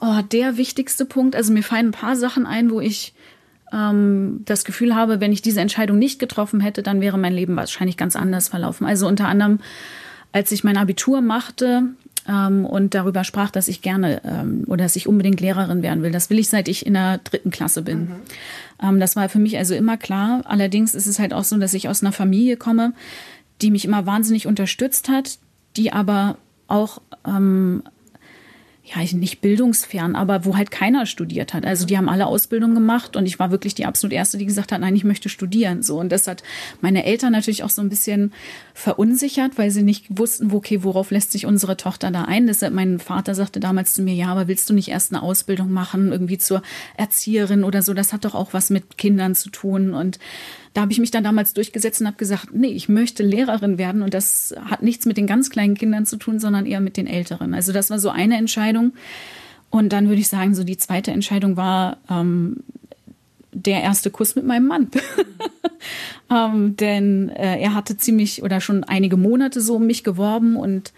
[0.00, 3.14] oh, der wichtigste Punkt, also mir fallen ein paar Sachen ein, wo ich
[3.72, 7.56] ähm, das Gefühl habe, wenn ich diese Entscheidung nicht getroffen hätte, dann wäre mein Leben
[7.56, 8.86] wahrscheinlich ganz anders verlaufen.
[8.86, 9.60] Also unter anderem,
[10.32, 11.84] als ich mein Abitur machte,
[12.26, 16.10] ähm, und darüber sprach, dass ich gerne ähm, oder dass ich unbedingt Lehrerin werden will.
[16.10, 18.00] Das will ich, seit ich in der dritten Klasse bin.
[18.00, 18.12] Mhm.
[18.82, 20.42] Ähm, das war für mich also immer klar.
[20.44, 22.94] Allerdings ist es halt auch so, dass ich aus einer Familie komme,
[23.60, 25.38] die mich immer wahnsinnig unterstützt hat,
[25.76, 27.82] die aber auch ähm,
[28.86, 31.64] ja, nicht bildungsfern, aber wo halt keiner studiert hat.
[31.64, 34.72] Also die haben alle Ausbildung gemacht und ich war wirklich die absolut erste, die gesagt
[34.72, 35.82] hat, nein, ich möchte studieren.
[35.82, 36.42] So und das hat
[36.82, 38.34] meine Eltern natürlich auch so ein bisschen
[38.74, 42.46] verunsichert, weil sie nicht wussten, okay, worauf lässt sich unsere Tochter da ein.
[42.46, 45.70] Deshalb mein Vater sagte damals zu mir, ja, aber willst du nicht erst eine Ausbildung
[45.70, 46.60] machen, irgendwie zur
[46.98, 47.94] Erzieherin oder so?
[47.94, 50.18] Das hat doch auch was mit Kindern zu tun und
[50.74, 54.02] da habe ich mich dann damals durchgesetzt und habe gesagt, nee, ich möchte Lehrerin werden
[54.02, 57.06] und das hat nichts mit den ganz kleinen Kindern zu tun, sondern eher mit den
[57.06, 57.54] Älteren.
[57.54, 58.92] Also das war so eine Entscheidung.
[59.70, 62.58] Und dann würde ich sagen, so die zweite Entscheidung war ähm,
[63.52, 64.90] der erste Kuss mit meinem Mann.
[66.30, 70.92] ähm, denn äh, er hatte ziemlich oder schon einige Monate so um mich geworben und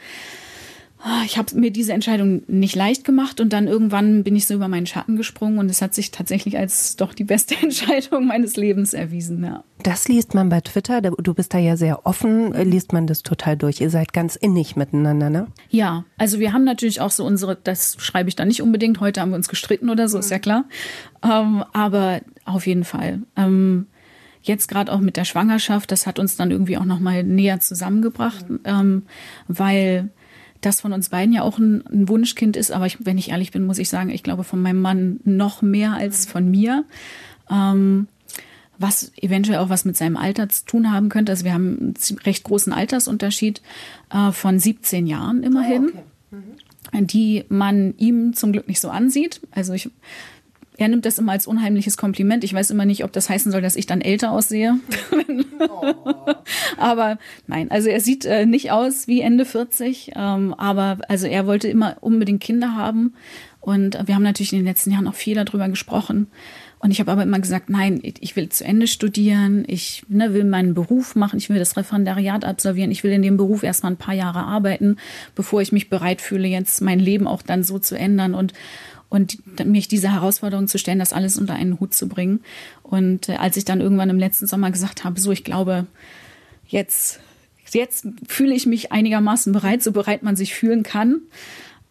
[1.25, 4.67] ich habe mir diese Entscheidung nicht leicht gemacht und dann irgendwann bin ich so über
[4.67, 8.93] meinen Schatten gesprungen und es hat sich tatsächlich als doch die beste Entscheidung meines Lebens
[8.93, 9.45] erwiesen.
[9.45, 9.63] Ja.
[9.83, 13.57] Das liest man bei Twitter, du bist da ja sehr offen, liest man das total
[13.57, 13.81] durch.
[13.81, 15.47] Ihr seid ganz innig miteinander, ne?
[15.69, 19.21] Ja, also wir haben natürlich auch so unsere, das schreibe ich da nicht unbedingt, heute
[19.21, 20.65] haben wir uns gestritten oder so, ist ja klar.
[21.23, 23.23] Ähm, aber auf jeden Fall.
[23.37, 23.87] Ähm,
[24.43, 28.49] jetzt gerade auch mit der Schwangerschaft, das hat uns dann irgendwie auch nochmal näher zusammengebracht,
[28.49, 28.61] mhm.
[28.65, 29.03] ähm,
[29.49, 30.11] weil
[30.67, 32.73] das von uns beiden ja auch ein, ein Wunschkind ist.
[32.73, 35.63] Aber ich, wenn ich ehrlich bin, muss ich sagen, ich glaube von meinem Mann noch
[35.63, 36.85] mehr als von mir.
[37.51, 38.09] Ähm,
[38.79, 41.33] was eventuell auch was mit seinem Alter zu tun haben könnte.
[41.33, 43.63] Also wir haben einen recht großen Altersunterschied
[44.13, 45.99] äh, von 17 Jahren immerhin, oh,
[46.33, 47.01] okay.
[47.01, 47.07] mhm.
[47.07, 49.41] die man ihm zum Glück nicht so ansieht.
[49.53, 49.91] Also ich
[50.79, 52.45] er nimmt das immer als unheimliches Kompliment.
[52.45, 54.79] Ich weiß immer nicht, ob das heißen soll, dass ich dann älter aussehe.
[56.77, 61.47] Aber nein, also er sieht äh, nicht aus wie Ende 40, ähm, aber also er
[61.47, 63.15] wollte immer unbedingt Kinder haben.
[63.61, 66.29] Und wir haben natürlich in den letzten Jahren auch viel darüber gesprochen.
[66.79, 70.45] Und ich habe aber immer gesagt, nein, ich will zu Ende studieren, ich ne, will
[70.45, 73.97] meinen Beruf machen, ich will das Referendariat absolvieren, ich will in dem Beruf erstmal ein
[73.97, 74.99] paar Jahre arbeiten,
[75.35, 78.35] bevor ich mich bereit fühle, jetzt mein Leben auch dann so zu ändern.
[78.35, 78.53] Und,
[79.09, 82.41] und mich diese Herausforderung zu stellen, das alles unter einen Hut zu bringen.
[82.83, 85.87] Und äh, als ich dann irgendwann im letzten Sommer gesagt habe, so, ich glaube,
[86.67, 87.21] jetzt,
[87.71, 91.21] jetzt fühle ich mich einigermaßen bereit, so bereit man sich fühlen kann.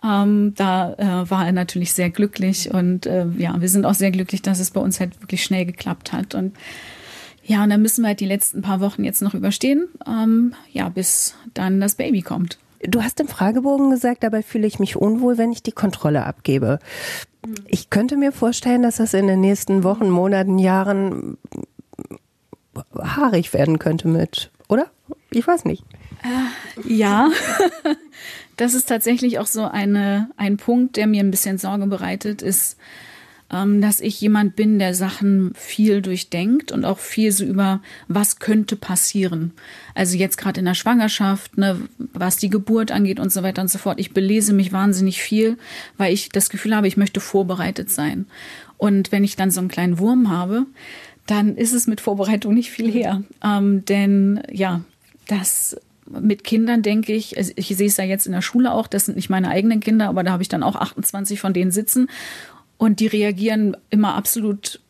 [0.03, 4.11] Ähm, da äh, war er natürlich sehr glücklich und äh, ja, wir sind auch sehr
[4.11, 6.35] glücklich, dass es bei uns halt wirklich schnell geklappt hat.
[6.35, 6.55] Und
[7.43, 10.89] ja, und dann müssen wir halt die letzten paar Wochen jetzt noch überstehen, ähm, ja,
[10.89, 12.57] bis dann das Baby kommt.
[12.87, 16.79] Du hast im Fragebogen gesagt, dabei fühle ich mich unwohl, wenn ich die Kontrolle abgebe.
[17.67, 21.37] Ich könnte mir vorstellen, dass das in den nächsten Wochen, Monaten, Jahren
[22.97, 24.87] haarig werden könnte mit, oder?
[25.31, 25.83] Ich weiß nicht.
[26.23, 27.29] Äh, ja,
[28.57, 32.77] das ist tatsächlich auch so eine, ein Punkt, der mir ein bisschen Sorge bereitet, ist,
[33.63, 38.75] dass ich jemand bin, der Sachen viel durchdenkt und auch viel so über, was könnte
[38.75, 39.53] passieren.
[39.93, 43.69] Also jetzt gerade in der Schwangerschaft, ne, was die Geburt angeht und so weiter und
[43.69, 43.99] so fort.
[43.99, 45.57] Ich belese mich wahnsinnig viel,
[45.97, 48.25] weil ich das Gefühl habe, ich möchte vorbereitet sein.
[48.77, 50.65] Und wenn ich dann so einen kleinen Wurm habe,
[51.25, 53.23] dann ist es mit Vorbereitung nicht viel her.
[53.43, 54.81] Ähm, denn ja,
[55.27, 58.87] das mit Kindern denke ich, also ich sehe es ja jetzt in der Schule auch,
[58.87, 61.71] das sind nicht meine eigenen Kinder, aber da habe ich dann auch 28 von denen
[61.71, 62.09] sitzen
[62.77, 64.81] und die reagieren immer absolut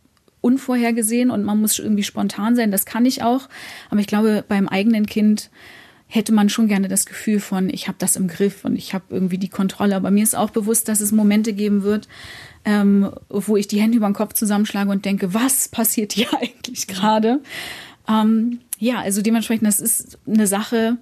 [0.41, 2.71] unvorhergesehen und man muss irgendwie spontan sein.
[2.71, 3.49] Das kann ich auch.
[3.89, 5.49] Aber ich glaube, beim eigenen Kind
[6.07, 9.05] hätte man schon gerne das Gefühl von, ich habe das im Griff und ich habe
[9.09, 9.95] irgendwie die Kontrolle.
[9.95, 12.07] Aber mir ist auch bewusst, dass es Momente geben wird,
[12.63, 16.87] ähm, wo ich die Hände über den Kopf zusammenschlage und denke, was passiert hier eigentlich
[16.87, 17.41] gerade?
[18.07, 20.97] Ähm, ja, also dementsprechend, das ist eine Sache,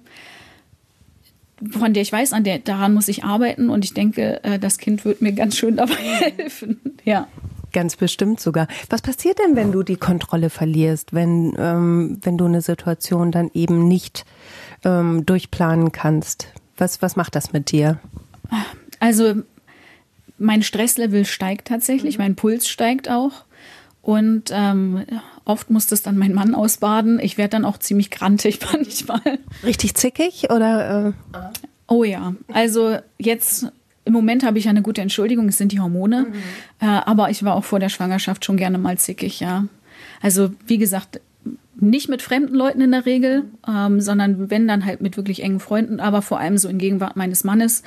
[1.70, 4.78] von der ich weiß, an der, daran muss ich arbeiten und ich denke, äh, das
[4.78, 5.94] Kind wird mir ganz schön dabei
[6.36, 6.80] helfen.
[7.04, 7.28] Ja.
[7.72, 8.68] Ganz bestimmt sogar.
[8.88, 13.50] Was passiert denn, wenn du die Kontrolle verlierst, wenn, ähm, wenn du eine Situation dann
[13.52, 14.24] eben nicht
[14.84, 16.48] ähm, durchplanen kannst?
[16.76, 17.98] Was, was macht das mit dir?
[19.00, 19.42] Also
[20.38, 22.24] mein Stresslevel steigt tatsächlich, mhm.
[22.24, 23.43] mein Puls steigt auch.
[24.04, 25.06] Und ähm,
[25.46, 27.18] oft muss das dann mein Mann ausbaden.
[27.20, 29.38] Ich werde dann auch ziemlich grantig manchmal.
[29.62, 31.14] Richtig zickig oder?
[31.32, 31.38] Äh?
[31.86, 33.66] Oh ja, also jetzt
[34.04, 36.26] im Moment habe ich eine gute Entschuldigung, es sind die Hormone.
[36.28, 36.34] Mhm.
[36.80, 39.64] Äh, aber ich war auch vor der Schwangerschaft schon gerne mal zickig, ja.
[40.20, 41.22] Also wie gesagt,
[41.76, 45.60] nicht mit fremden Leuten in der Regel, ähm, sondern wenn dann halt mit wirklich engen
[45.60, 47.82] Freunden, aber vor allem so in Gegenwart meines Mannes.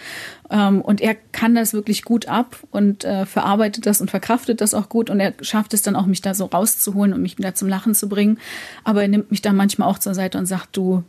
[0.50, 4.73] Ähm, und er kann das wirklich gut ab und äh, verarbeitet das und verkraftet das
[4.73, 7.56] auch gut und er schafft es dann auch, mich da so rauszuholen und mich wieder
[7.56, 8.39] zum Lachen zu bringen.
[8.84, 11.04] Aber er nimmt mich dann manchmal auch zur Seite und sagt, du,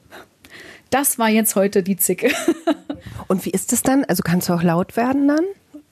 [0.90, 2.30] das war jetzt heute die Zicke.
[3.28, 4.04] Und wie ist es dann?
[4.04, 5.44] Also kannst du auch laut werden dann?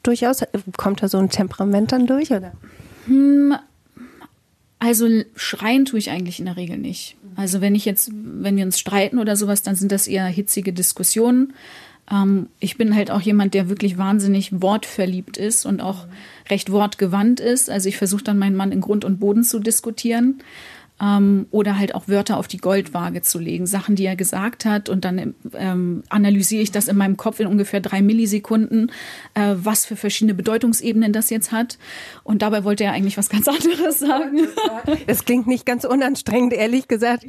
[0.02, 0.42] Durchaus?
[0.76, 2.52] Kommt da so ein Temperament dann durch, oder?
[3.06, 3.54] Hm,
[4.78, 7.16] also schreien tue ich eigentlich in der Regel nicht.
[7.34, 10.72] Also wenn ich jetzt, wenn wir uns streiten oder sowas, dann sind das eher hitzige
[10.72, 11.54] Diskussionen.
[12.10, 16.06] Ähm, ich bin halt auch jemand, der wirklich wahnsinnig wortverliebt ist und auch
[16.50, 17.70] recht wortgewandt ist.
[17.70, 20.40] Also ich versuche dann meinen Mann in Grund und Boden zu diskutieren
[21.00, 24.88] ähm, oder halt auch Wörter auf die Goldwaage zu legen, Sachen, die er gesagt hat
[24.88, 28.90] und dann ähm, analysiere ich das in meinem Kopf in ungefähr drei Millisekunden,
[29.34, 31.78] äh, was für verschiedene Bedeutungsebenen das jetzt hat.
[32.24, 34.48] Und dabei wollte er eigentlich was ganz anderes sagen.
[35.06, 37.26] Es klingt nicht ganz unanstrengend, ehrlich gesagt.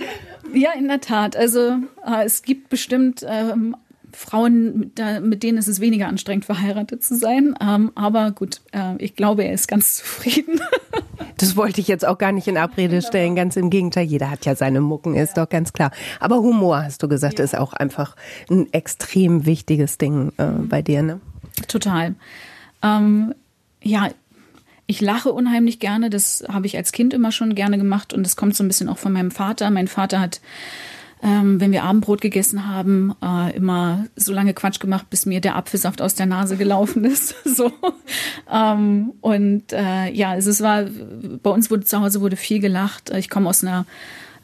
[0.53, 1.35] Ja, in der Tat.
[1.35, 3.75] Also äh, es gibt bestimmt ähm,
[4.13, 4.91] Frauen,
[5.21, 7.55] mit denen ist es weniger anstrengend, verheiratet zu sein.
[7.61, 10.59] Ähm, aber gut, äh, ich glaube, er ist ganz zufrieden.
[11.37, 13.35] Das wollte ich jetzt auch gar nicht in Abrede stellen.
[13.35, 15.91] Ganz im Gegenteil, jeder hat ja seine Mucken, ist doch ganz klar.
[16.19, 18.15] Aber Humor, hast du gesagt, ist auch einfach
[18.49, 21.19] ein extrem wichtiges Ding äh, bei dir, ne?
[21.67, 22.15] Total.
[22.83, 23.33] Ähm,
[23.83, 24.09] ja,
[24.87, 26.09] ich lache unheimlich gerne.
[26.09, 28.89] Das habe ich als Kind immer schon gerne gemacht und das kommt so ein bisschen
[28.89, 29.69] auch von meinem Vater.
[29.69, 30.41] Mein Vater hat
[31.23, 35.55] ähm, wenn wir Abendbrot gegessen haben, äh, immer so lange Quatsch gemacht, bis mir der
[35.55, 37.35] Apfelsaft aus der Nase gelaufen ist.
[37.45, 37.71] so.
[38.51, 40.85] Ähm, und äh, ja, es, es war,
[41.41, 43.09] bei uns wurde zu Hause wurde viel gelacht.
[43.11, 43.85] Ich komme aus einer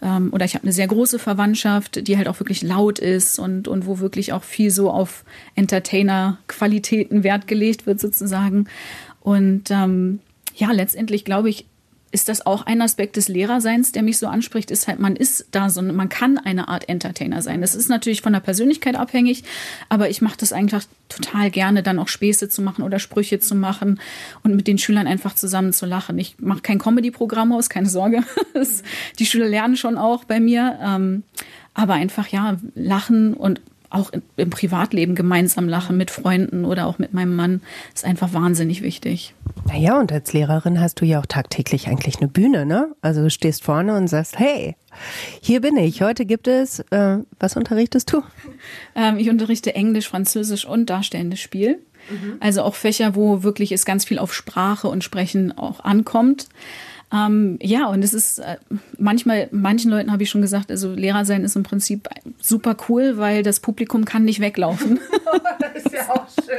[0.02, 3.68] ähm, oder ich habe eine sehr große Verwandtschaft, die halt auch wirklich laut ist und,
[3.68, 5.24] und wo wirklich auch viel so auf
[5.56, 8.68] Entertainer-Qualitäten Wert gelegt wird sozusagen.
[9.22, 10.20] Und ähm,
[10.56, 11.66] ja, letztendlich glaube ich,
[12.14, 15.48] ist das auch ein Aspekt des Lehrerseins, der mich so anspricht, ist halt, man ist
[15.50, 17.62] da so, man kann eine Art Entertainer sein.
[17.62, 19.44] Das ist natürlich von der Persönlichkeit abhängig,
[19.90, 23.56] aber ich mache das eigentlich total gerne, dann auch Späße zu machen oder Sprüche zu
[23.56, 24.00] machen
[24.44, 26.20] und mit den Schülern einfach zusammen zu lachen.
[26.20, 28.24] Ich mache kein Comedy-Programm aus, keine Sorge.
[29.20, 30.78] die Schüler lernen schon auch bei mir.
[30.84, 31.24] Ähm,
[31.74, 33.60] aber einfach, ja, lachen und
[33.94, 37.62] auch im Privatleben gemeinsam lachen mit Freunden oder auch mit meinem Mann
[37.94, 39.34] ist einfach wahnsinnig wichtig.
[39.68, 42.94] Naja, und als Lehrerin hast du ja auch tagtäglich eigentlich eine Bühne, ne?
[43.02, 44.76] Also du stehst vorne und sagst, hey,
[45.42, 46.02] hier bin ich.
[46.02, 48.24] Heute gibt es, äh, was unterrichtest du?
[48.96, 51.80] Ähm, ich unterrichte Englisch, Französisch und darstellendes Spiel.
[52.10, 52.38] Mhm.
[52.40, 56.48] Also auch Fächer, wo wirklich es ganz viel auf Sprache und Sprechen auch ankommt.
[57.14, 58.58] Ähm, ja, und es ist äh,
[58.98, 62.10] manchmal, manchen Leuten habe ich schon gesagt, also Lehrer sein ist im Prinzip
[62.42, 65.00] super cool, weil das Publikum kann nicht weglaufen.
[65.60, 66.58] das ist ja auch schön.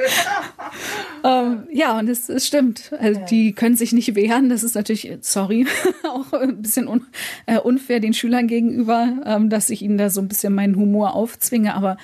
[1.25, 2.93] ähm, ja, und es, es stimmt.
[3.01, 3.27] Also ja.
[3.27, 4.49] die können sich nicht wehren.
[4.49, 5.67] Das ist natürlich, sorry,
[6.05, 7.05] auch ein bisschen un,
[7.47, 11.15] äh, unfair den Schülern gegenüber, ähm, dass ich ihnen da so ein bisschen meinen Humor
[11.15, 11.75] aufzwinge.
[11.75, 11.97] Aber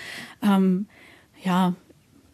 [0.42, 0.86] ähm,
[1.44, 1.74] ja,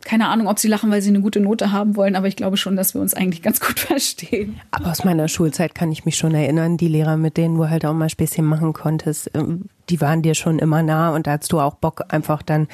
[0.06, 2.56] keine Ahnung, ob sie lachen, weil sie eine gute Note haben wollen, aber ich glaube
[2.56, 4.60] schon, dass wir uns eigentlich ganz gut verstehen.
[4.70, 7.84] Aber aus meiner Schulzeit kann ich mich schon erinnern, die Lehrer, mit denen du halt
[7.84, 11.52] auch mal Späßchen machen konntest, ähm, die waren dir schon immer nah und da hast
[11.52, 12.68] du auch Bock, einfach dann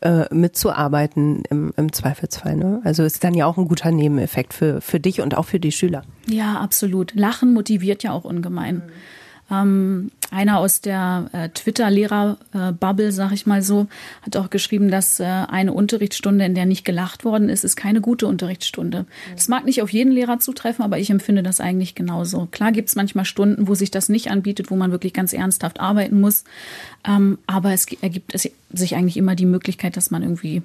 [0.00, 2.56] äh, mitzuarbeiten im, im Zweifelsfall.
[2.56, 2.80] Ne?
[2.84, 5.72] Also ist dann ja auch ein guter Nebeneffekt für, für dich und auch für die
[5.72, 6.02] Schüler.
[6.26, 7.14] Ja, absolut.
[7.14, 8.76] Lachen motiviert ja auch ungemein.
[8.76, 8.82] Mhm.
[9.50, 13.86] Ähm, einer aus der äh, Twitter-Lehrer-Bubble, sag ich mal so,
[14.22, 18.02] hat auch geschrieben, dass äh, eine Unterrichtsstunde, in der nicht gelacht worden ist, ist keine
[18.02, 19.06] gute Unterrichtsstunde.
[19.34, 22.46] Das mag nicht auf jeden Lehrer zutreffen, aber ich empfinde das eigentlich genauso.
[22.50, 25.80] Klar gibt es manchmal Stunden, wo sich das nicht anbietet, wo man wirklich ganz ernsthaft
[25.80, 26.44] arbeiten muss.
[27.06, 30.62] Ähm, aber es ergibt es sich eigentlich immer die Möglichkeit, dass man irgendwie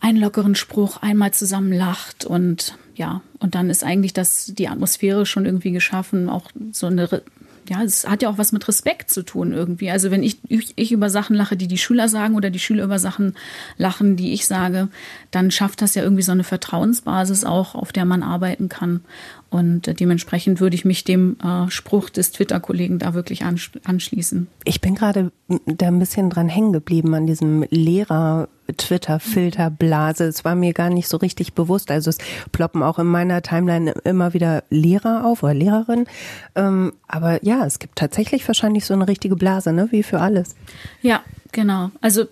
[0.00, 5.26] einen lockeren Spruch einmal zusammen lacht und ja, und dann ist eigentlich das, die Atmosphäre
[5.26, 7.22] schon irgendwie geschaffen, auch so eine
[7.68, 9.90] ja, es hat ja auch was mit Respekt zu tun irgendwie.
[9.90, 12.84] Also wenn ich, ich, ich, über Sachen lache, die die Schüler sagen oder die Schüler
[12.84, 13.34] über Sachen
[13.76, 14.88] lachen, die ich sage,
[15.30, 19.00] dann schafft das ja irgendwie so eine Vertrauensbasis auch, auf der man arbeiten kann.
[19.50, 24.46] Und dementsprechend würde ich mich dem äh, Spruch des Twitter-Kollegen da wirklich anschließen.
[24.64, 25.32] Ich bin gerade
[25.64, 28.48] da ein bisschen dran hängen geblieben an diesem Lehrer.
[28.76, 30.24] Twitter-Filterblase.
[30.24, 31.90] Es war mir gar nicht so richtig bewusst.
[31.90, 32.18] Also es
[32.52, 36.04] ploppen auch in meiner Timeline immer wieder Lehrer auf oder Lehrerin.
[36.54, 39.88] Ähm, aber ja, es gibt tatsächlich wahrscheinlich so eine richtige Blase, ne?
[39.90, 40.54] Wie für alles.
[41.00, 41.90] Ja, genau.
[42.02, 42.26] Also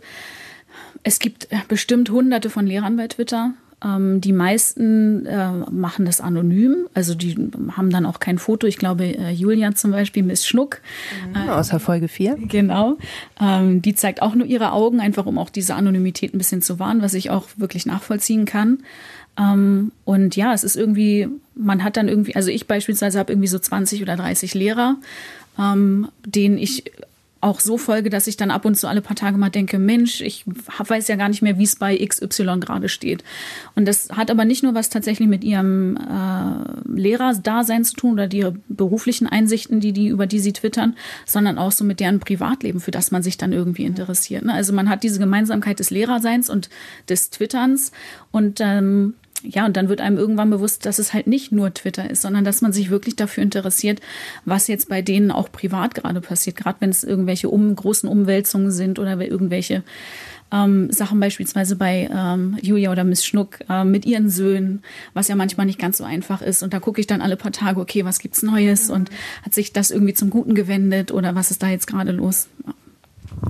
[1.02, 3.55] es gibt bestimmt hunderte von Lehrern bei Twitter.
[3.87, 7.37] Ähm, die meisten äh, machen das anonym, also die
[7.77, 8.66] haben dann auch kein Foto.
[8.66, 10.81] Ich glaube, äh, Julian zum Beispiel, Miss Schnuck.
[11.33, 12.37] Mhm, aus der Folge 4.
[12.49, 12.96] Genau.
[13.40, 16.79] Ähm, die zeigt auch nur ihre Augen, einfach um auch diese Anonymität ein bisschen zu
[16.79, 18.79] wahren, was ich auch wirklich nachvollziehen kann.
[19.38, 23.49] Ähm, und ja, es ist irgendwie, man hat dann irgendwie, also ich beispielsweise habe irgendwie
[23.49, 24.96] so 20 oder 30 Lehrer,
[25.59, 26.85] ähm, denen ich
[27.40, 30.20] auch so folge, dass ich dann ab und zu alle paar Tage mal denke, Mensch,
[30.20, 33.22] ich weiß ja gar nicht mehr, wie es bei XY gerade steht.
[33.75, 38.27] Und das hat aber nicht nur was tatsächlich mit ihrem äh, Lehrerdasein zu tun oder
[38.27, 40.96] die beruflichen Einsichten, die die über die sie twittern,
[41.27, 44.44] sondern auch so mit deren Privatleben, für das man sich dann irgendwie interessiert.
[44.44, 44.55] Ne?
[44.55, 46.70] Also man hat diese Gemeinsamkeit des Lehrerseins und
[47.09, 47.92] des Twitterns
[48.31, 49.14] und ähm,
[49.48, 52.44] ja, und dann wird einem irgendwann bewusst, dass es halt nicht nur Twitter ist, sondern
[52.44, 54.00] dass man sich wirklich dafür interessiert,
[54.44, 56.56] was jetzt bei denen auch privat gerade passiert.
[56.56, 59.82] Gerade wenn es irgendwelche um, großen Umwälzungen sind oder irgendwelche
[60.52, 64.82] ähm, Sachen beispielsweise bei ähm, Julia oder Miss Schnuck äh, mit ihren Söhnen,
[65.14, 66.62] was ja manchmal nicht ganz so einfach ist.
[66.62, 69.11] Und da gucke ich dann alle paar Tage, okay, was gibt's Neues und
[69.42, 72.48] hat sich das irgendwie zum Guten gewendet oder was ist da jetzt gerade los?
[72.66, 72.74] Ja.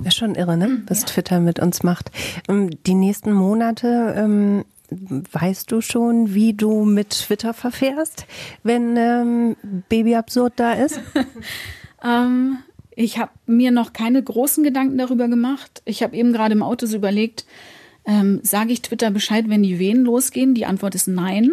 [0.03, 0.81] Ja, schon irre, ne?
[0.87, 1.07] Was ja.
[1.07, 2.11] Twitter mit uns macht.
[2.47, 8.25] Ähm, die nächsten Monate ähm, Weißt du schon, wie du mit Twitter verfährst,
[8.63, 9.55] wenn ähm,
[9.89, 11.01] Baby Absurd da ist?
[12.03, 12.59] ähm,
[12.95, 15.81] ich habe mir noch keine großen Gedanken darüber gemacht.
[15.85, 17.45] Ich habe eben gerade im Auto so überlegt,
[18.07, 20.53] ähm, Sage ich Twitter Bescheid, wenn die Wehen losgehen?
[20.53, 21.51] Die Antwort ist nein.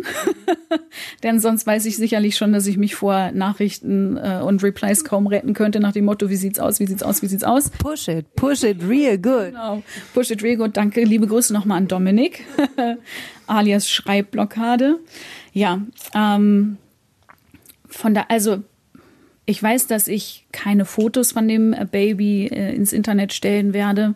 [1.24, 5.26] Denn sonst weiß ich sicherlich schon, dass ich mich vor Nachrichten äh, und Replies kaum
[5.26, 7.70] retten könnte, nach dem Motto, wie sieht's aus, wie sieht's aus, wie sieht's aus?
[7.70, 9.50] Push it, push it real good.
[9.50, 9.82] Genau.
[10.14, 10.76] Push it real good.
[10.76, 11.02] Danke.
[11.02, 12.44] Liebe Grüße nochmal an Dominik,
[13.48, 15.00] alias Schreibblockade.
[15.52, 15.80] Ja,
[16.14, 16.76] ähm,
[17.88, 18.62] von da, also
[19.44, 24.14] ich weiß, dass ich keine Fotos von dem Baby äh, ins Internet stellen werde.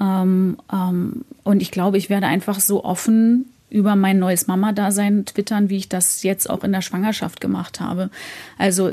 [0.00, 5.70] Ähm, ähm, und ich glaube, ich werde einfach so offen über mein neues Mama-Dasein twittern,
[5.70, 8.10] wie ich das jetzt auch in der Schwangerschaft gemacht habe.
[8.58, 8.92] Also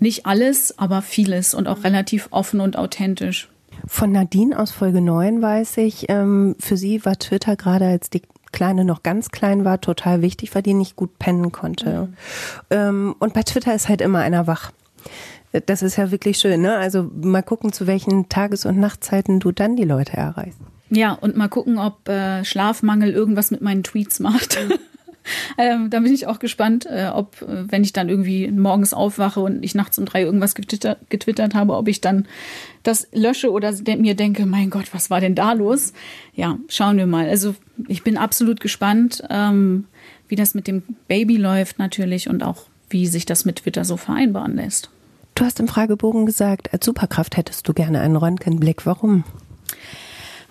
[0.00, 3.48] nicht alles, aber vieles und auch relativ offen und authentisch.
[3.86, 8.22] Von Nadine aus Folge 9 weiß ich, ähm, für sie war Twitter gerade als die
[8.52, 12.02] Kleine noch ganz klein war, total wichtig, weil die nicht gut pennen konnte.
[12.02, 12.14] Mhm.
[12.70, 14.72] Ähm, und bei Twitter ist halt immer einer wach.
[15.66, 16.76] Das ist ja wirklich schön, ne?
[16.76, 20.60] Also mal gucken, zu welchen Tages- und Nachtzeiten du dann die Leute erreichst.
[20.94, 24.58] Ja, und mal gucken, ob äh, Schlafmangel irgendwas mit meinen Tweets macht.
[25.58, 29.40] ähm, da bin ich auch gespannt, äh, ob, äh, wenn ich dann irgendwie morgens aufwache
[29.40, 32.26] und ich nachts um drei irgendwas getwittert, getwittert habe, ob ich dann
[32.82, 35.92] das lösche oder de mir denke, mein Gott, was war denn da los?
[36.34, 37.28] Ja, schauen wir mal.
[37.28, 37.54] Also
[37.88, 39.86] ich bin absolut gespannt, ähm,
[40.28, 43.96] wie das mit dem Baby läuft natürlich und auch wie sich das mit Twitter so
[43.96, 44.90] vereinbaren lässt.
[45.34, 48.86] Du hast im Fragebogen gesagt, als Superkraft hättest du gerne einen Röntgenblick.
[48.86, 49.24] Warum?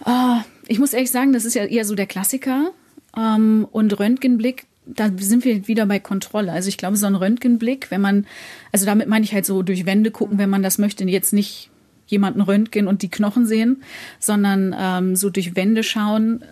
[0.05, 0.37] Oh,
[0.67, 2.71] ich muss ehrlich sagen, das ist ja eher so der Klassiker.
[3.17, 6.51] Ähm, und Röntgenblick, da sind wir wieder bei Kontrolle.
[6.51, 8.25] Also ich glaube, so ein Röntgenblick, wenn man,
[8.71, 11.69] also damit meine ich halt so durch Wände gucken, wenn man das möchte, jetzt nicht
[12.07, 13.83] jemanden röntgen und die Knochen sehen,
[14.19, 16.43] sondern ähm, so durch Wände schauen,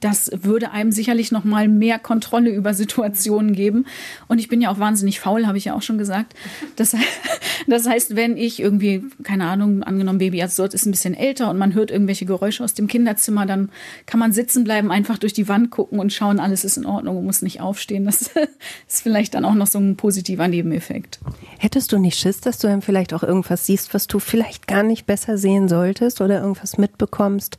[0.00, 3.86] das würde einem sicherlich noch mal mehr Kontrolle über Situationen geben.
[4.28, 6.34] Und ich bin ja auch wahnsinnig faul, habe ich ja auch schon gesagt.
[6.76, 6.94] Das,
[7.66, 11.74] das heißt, wenn ich irgendwie, keine Ahnung, angenommen, Baby ist ein bisschen älter und man
[11.74, 13.70] hört irgendwelche Geräusche aus dem Kinderzimmer, dann
[14.06, 17.18] kann man sitzen bleiben, einfach durch die Wand gucken und schauen, alles ist in Ordnung
[17.18, 18.04] und muss nicht aufstehen.
[18.04, 18.30] Das
[18.88, 21.20] ist vielleicht dann auch noch so ein positiver Nebeneffekt.
[21.58, 24.82] Hättest du nicht Schiss, dass du dann vielleicht auch irgendwas siehst, was du vielleicht gar
[24.82, 27.58] nicht besser sehen solltest oder irgendwas mitbekommst?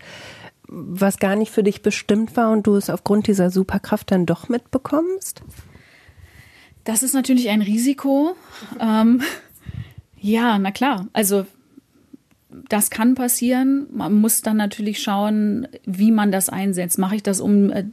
[0.67, 4.49] Was gar nicht für dich bestimmt war und du es aufgrund dieser Superkraft dann doch
[4.49, 5.41] mitbekommst?
[6.83, 8.35] Das ist natürlich ein Risiko.
[8.79, 9.21] Ähm,
[10.19, 11.07] ja, na klar.
[11.13, 11.45] Also
[12.69, 13.87] das kann passieren.
[13.91, 16.97] Man muss dann natürlich schauen, wie man das einsetzt.
[16.97, 17.85] Mache ich das, um äh,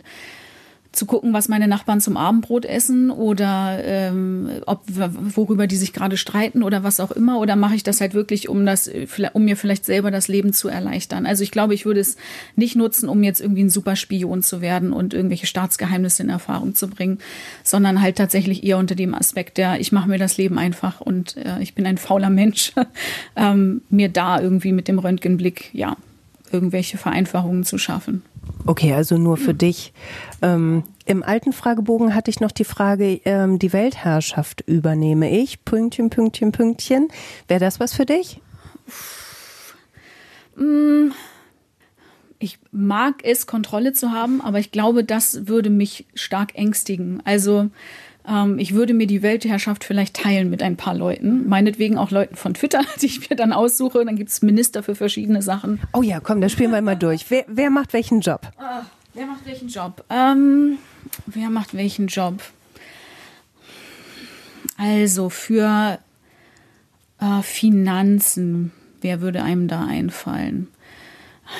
[0.94, 6.16] zu gucken, was meine Nachbarn zum Abendbrot essen oder ähm, ob worüber die sich gerade
[6.16, 8.90] streiten oder was auch immer oder mache ich das halt wirklich, um das,
[9.32, 11.26] um mir vielleicht selber das Leben zu erleichtern.
[11.26, 12.16] Also ich glaube, ich würde es
[12.56, 16.88] nicht nutzen, um jetzt irgendwie ein Superspion zu werden und irgendwelche Staatsgeheimnisse in Erfahrung zu
[16.88, 17.18] bringen,
[17.62, 21.36] sondern halt tatsächlich eher unter dem Aspekt, der ich mache mir das Leben einfach und
[21.36, 22.72] äh, ich bin ein fauler Mensch,
[23.36, 25.96] ähm, mir da irgendwie mit dem Röntgenblick ja
[26.54, 28.22] irgendwelche Vereinfachungen zu schaffen.
[28.66, 29.92] Okay, also nur für dich.
[30.40, 36.08] Ähm, Im alten Fragebogen hatte ich noch die Frage, ähm, die Weltherrschaft übernehme ich, Pünktchen,
[36.08, 37.08] Pünktchen, Pünktchen.
[37.48, 38.40] Wäre das was für dich?
[40.56, 41.10] Mm,
[42.38, 47.22] ich mag es, Kontrolle zu haben, aber ich glaube, das würde mich stark ängstigen.
[47.24, 47.70] Also
[48.26, 51.48] ähm, ich würde mir die Weltherrschaft vielleicht teilen mit ein paar Leuten.
[51.48, 54.04] Meinetwegen auch Leuten von Twitter, die ich mir dann aussuche.
[54.04, 55.80] Dann gibt es Minister für verschiedene Sachen.
[55.92, 57.30] Oh ja, komm, das spielen wir mal durch.
[57.30, 58.48] Wer, wer macht welchen Job?
[58.58, 58.84] Uh,
[59.14, 60.04] wer macht welchen Job?
[60.10, 60.78] Ähm,
[61.26, 62.42] wer macht welchen Job?
[64.76, 65.98] Also für
[67.20, 70.68] äh, Finanzen, wer würde einem da einfallen?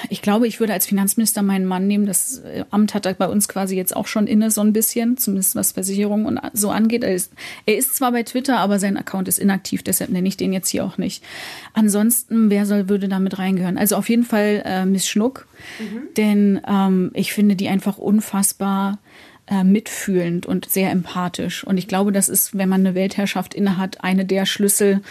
[0.08, 2.06] Ich glaube, ich würde als Finanzminister meinen Mann nehmen.
[2.06, 5.16] Das äh, Amt hat er bei uns quasi jetzt auch schon inne, so ein bisschen,
[5.16, 7.04] zumindest was Versicherungen und so angeht.
[7.04, 7.32] Er ist,
[7.66, 10.68] er ist zwar bei Twitter, aber sein Account ist inaktiv, deshalb nenne ich den jetzt
[10.68, 11.24] hier auch nicht.
[11.72, 13.78] Ansonsten, wer soll, würde da mit reingehören?
[13.78, 15.46] Also auf jeden Fall äh, Miss Schnuck,
[15.78, 16.02] mhm.
[16.16, 18.98] denn ähm, ich finde die einfach unfassbar
[19.46, 21.64] äh, mitfühlend und sehr empathisch.
[21.64, 25.02] Und ich glaube, das ist, wenn man eine Weltherrschaft innehat, eine der Schlüssel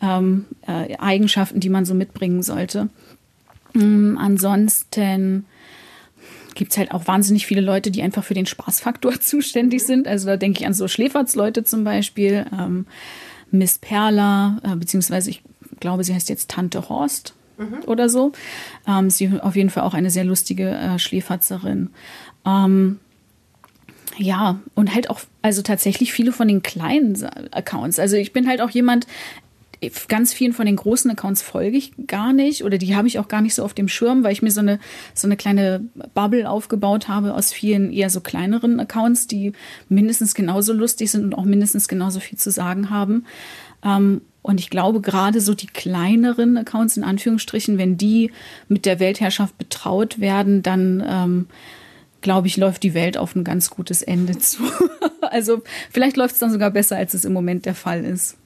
[0.00, 2.88] ähm, äh, Eigenschaften, die man so mitbringen sollte.
[3.74, 5.46] Ähm, ansonsten
[6.54, 10.06] gibt es halt auch wahnsinnig viele Leute, die einfach für den Spaßfaktor zuständig sind.
[10.06, 12.86] Also da denke ich an so Schläfertsleute zum Beispiel, ähm,
[13.50, 15.42] Miss Perla, äh, beziehungsweise ich
[15.80, 17.78] glaube, sie heißt jetzt Tante Horst mhm.
[17.86, 18.32] oder so.
[18.86, 21.90] Ähm, sie auf jeden Fall auch eine sehr lustige äh, Schläferzerin.
[22.46, 23.00] Ähm,
[24.16, 27.20] ja, und halt auch, also tatsächlich viele von den kleinen
[27.50, 27.98] Accounts.
[27.98, 29.06] Also ich bin halt auch jemand,
[30.08, 33.28] ganz vielen von den großen Accounts folge ich gar nicht oder die habe ich auch
[33.28, 34.78] gar nicht so auf dem Schirm, weil ich mir so eine,
[35.14, 35.82] so eine kleine
[36.14, 39.52] Bubble aufgebaut habe aus vielen eher so kleineren Accounts, die
[39.88, 43.24] mindestens genauso lustig sind und auch mindestens genauso viel zu sagen haben.
[43.84, 48.30] Ähm, und ich glaube, gerade so die kleineren Accounts in Anführungsstrichen, wenn die
[48.68, 51.46] mit der Weltherrschaft betraut werden, dann ähm,
[52.20, 54.62] glaube ich, läuft die Welt auf ein ganz gutes Ende zu.
[55.22, 58.36] also vielleicht läuft es dann sogar besser, als es im Moment der Fall ist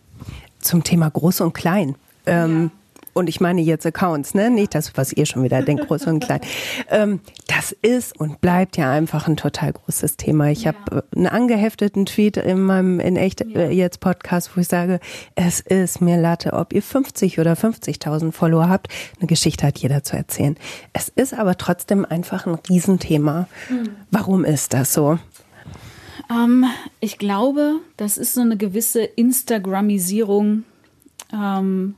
[0.60, 1.96] zum Thema groß und klein.
[2.26, 2.78] Ähm, ja.
[3.18, 4.48] Und ich meine jetzt Accounts, ne?
[4.48, 6.40] Nicht das, was ihr schon wieder denkt, groß und klein.
[6.90, 10.50] Ähm, das ist und bleibt ja einfach ein total großes Thema.
[10.50, 10.72] Ich ja.
[10.72, 13.40] habe äh, einen angehefteten Tweet in meinem in echt.
[13.40, 15.00] Äh, jetzt Podcast, wo ich sage,
[15.34, 18.88] es ist mir Latte, ob ihr 50 oder 50.000 Follower habt.
[19.18, 20.56] Eine Geschichte hat jeder zu erzählen.
[20.92, 23.48] Es ist aber trotzdem einfach ein Riesenthema.
[23.68, 23.90] Mhm.
[24.10, 25.18] Warum ist das so?
[26.30, 26.66] Ähm,
[27.00, 30.62] ich glaube, das ist so eine gewisse Instagramisierung
[31.32, 31.94] ähm,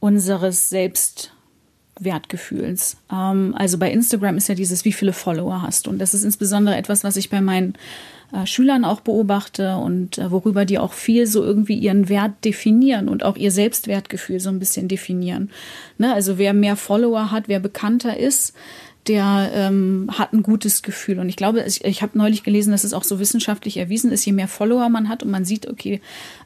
[0.00, 2.96] unseres Selbstwertgefühls.
[3.10, 5.88] Ähm, also bei Instagram ist ja dieses, wie viele Follower hast.
[5.88, 7.74] Und das ist insbesondere etwas, was ich bei meinen
[8.32, 13.08] äh, Schülern auch beobachte und äh, worüber die auch viel so irgendwie ihren Wert definieren
[13.08, 15.50] und auch ihr Selbstwertgefühl so ein bisschen definieren.
[15.98, 16.12] Ne?
[16.12, 18.54] Also wer mehr Follower hat, wer bekannter ist,
[19.08, 21.18] der ähm, hat ein gutes Gefühl.
[21.18, 24.24] Und ich glaube, ich, ich habe neulich gelesen, dass es auch so wissenschaftlich erwiesen ist,
[24.24, 26.00] je mehr Follower man hat und man sieht, okay,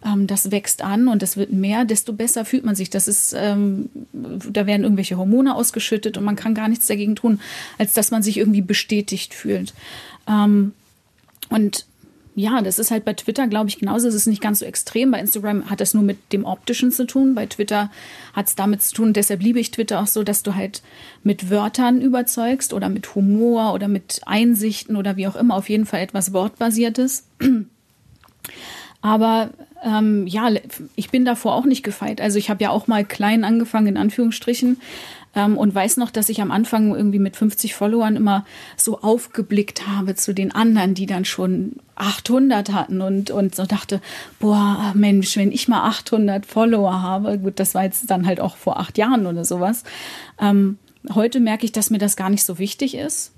[0.05, 2.89] ähm, das wächst an und das wird mehr, desto besser fühlt man sich.
[2.89, 7.41] Das ist, ähm, da werden irgendwelche Hormone ausgeschüttet und man kann gar nichts dagegen tun,
[7.77, 9.75] als dass man sich irgendwie bestätigt fühlt.
[10.27, 10.73] Ähm,
[11.51, 11.85] und
[12.37, 14.07] ja, das ist halt bei Twitter, glaube ich, genauso.
[14.09, 15.11] Es ist nicht ganz so extrem.
[15.11, 17.35] Bei Instagram hat das nur mit dem Optischen zu tun.
[17.35, 17.91] Bei Twitter
[18.35, 19.15] hat es damit zu tun.
[19.15, 20.83] Deshalb liebe ich Twitter auch so, dass du halt
[21.23, 25.55] mit Wörtern überzeugst oder mit Humor oder mit Einsichten oder wie auch immer.
[25.55, 27.25] Auf jeden Fall etwas Wortbasiertes.
[29.01, 29.51] Aber
[29.83, 30.51] ähm, ja,
[30.95, 32.21] ich bin davor auch nicht gefeit.
[32.21, 34.79] Also ich habe ja auch mal klein angefangen, in Anführungsstrichen,
[35.37, 38.45] ähm, und weiß noch, dass ich am Anfang irgendwie mit 50 Followern immer
[38.77, 44.01] so aufgeblickt habe zu den anderen, die dann schon 800 hatten und, und so dachte,
[44.41, 48.57] boah, Mensch, wenn ich mal 800 Follower habe, gut, das war jetzt dann halt auch
[48.57, 49.85] vor acht Jahren oder sowas.
[50.41, 50.79] Ähm,
[51.15, 53.33] heute merke ich, dass mir das gar nicht so wichtig ist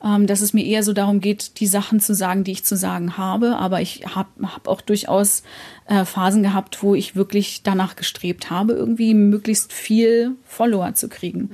[0.00, 3.16] dass es mir eher so darum geht, die Sachen zu sagen, die ich zu sagen
[3.16, 3.56] habe.
[3.56, 5.42] Aber ich habe hab auch durchaus
[5.86, 11.40] äh, Phasen gehabt, wo ich wirklich danach gestrebt habe, irgendwie möglichst viel Follower zu kriegen.
[11.40, 11.50] Mhm.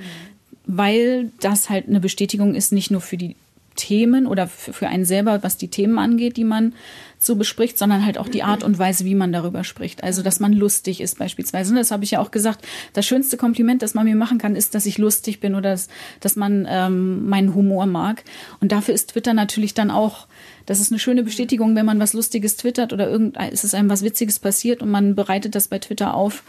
[0.67, 3.35] Weil das halt eine Bestätigung ist, nicht nur für die
[3.75, 6.73] Themen oder für einen selber, was die Themen angeht, die man
[7.17, 10.03] so bespricht, sondern halt auch die Art und Weise, wie man darüber spricht.
[10.03, 11.71] Also, dass man lustig ist beispielsweise.
[11.71, 12.65] Und das habe ich ja auch gesagt.
[12.93, 15.87] Das schönste Kompliment, das man mir machen kann, ist, dass ich lustig bin oder dass,
[16.19, 18.23] dass man ähm, meinen Humor mag.
[18.61, 20.27] Und dafür ist Twitter natürlich dann auch,
[20.65, 23.89] das ist eine schöne Bestätigung, wenn man was Lustiges twittert oder irgendein, ist es einem
[23.89, 26.43] was Witziges passiert und man bereitet das bei Twitter auf.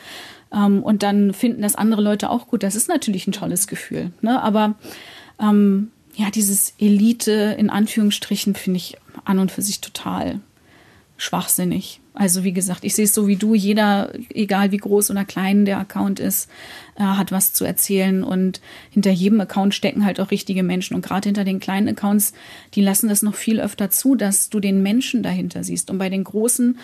[0.53, 2.63] Ähm, und dann finden das andere Leute auch gut.
[2.63, 4.13] Das ist natürlich ein tolles Gefühl.
[4.21, 4.43] Ne?
[4.43, 4.75] Aber
[5.41, 10.41] ähm, ja, dieses Elite in Anführungsstrichen finde ich an und für sich total
[11.17, 12.01] schwachsinnig.
[12.15, 15.67] Also wie gesagt, ich sehe es so wie du, jeder, egal wie groß oder klein
[15.67, 16.49] der Account ist,
[16.97, 21.05] äh, hat was zu erzählen und hinter jedem Account stecken halt auch richtige Menschen und
[21.05, 22.33] gerade hinter den kleinen Accounts,
[22.75, 26.09] die lassen das noch viel öfter zu, dass du den Menschen dahinter siehst und bei
[26.09, 26.79] den großen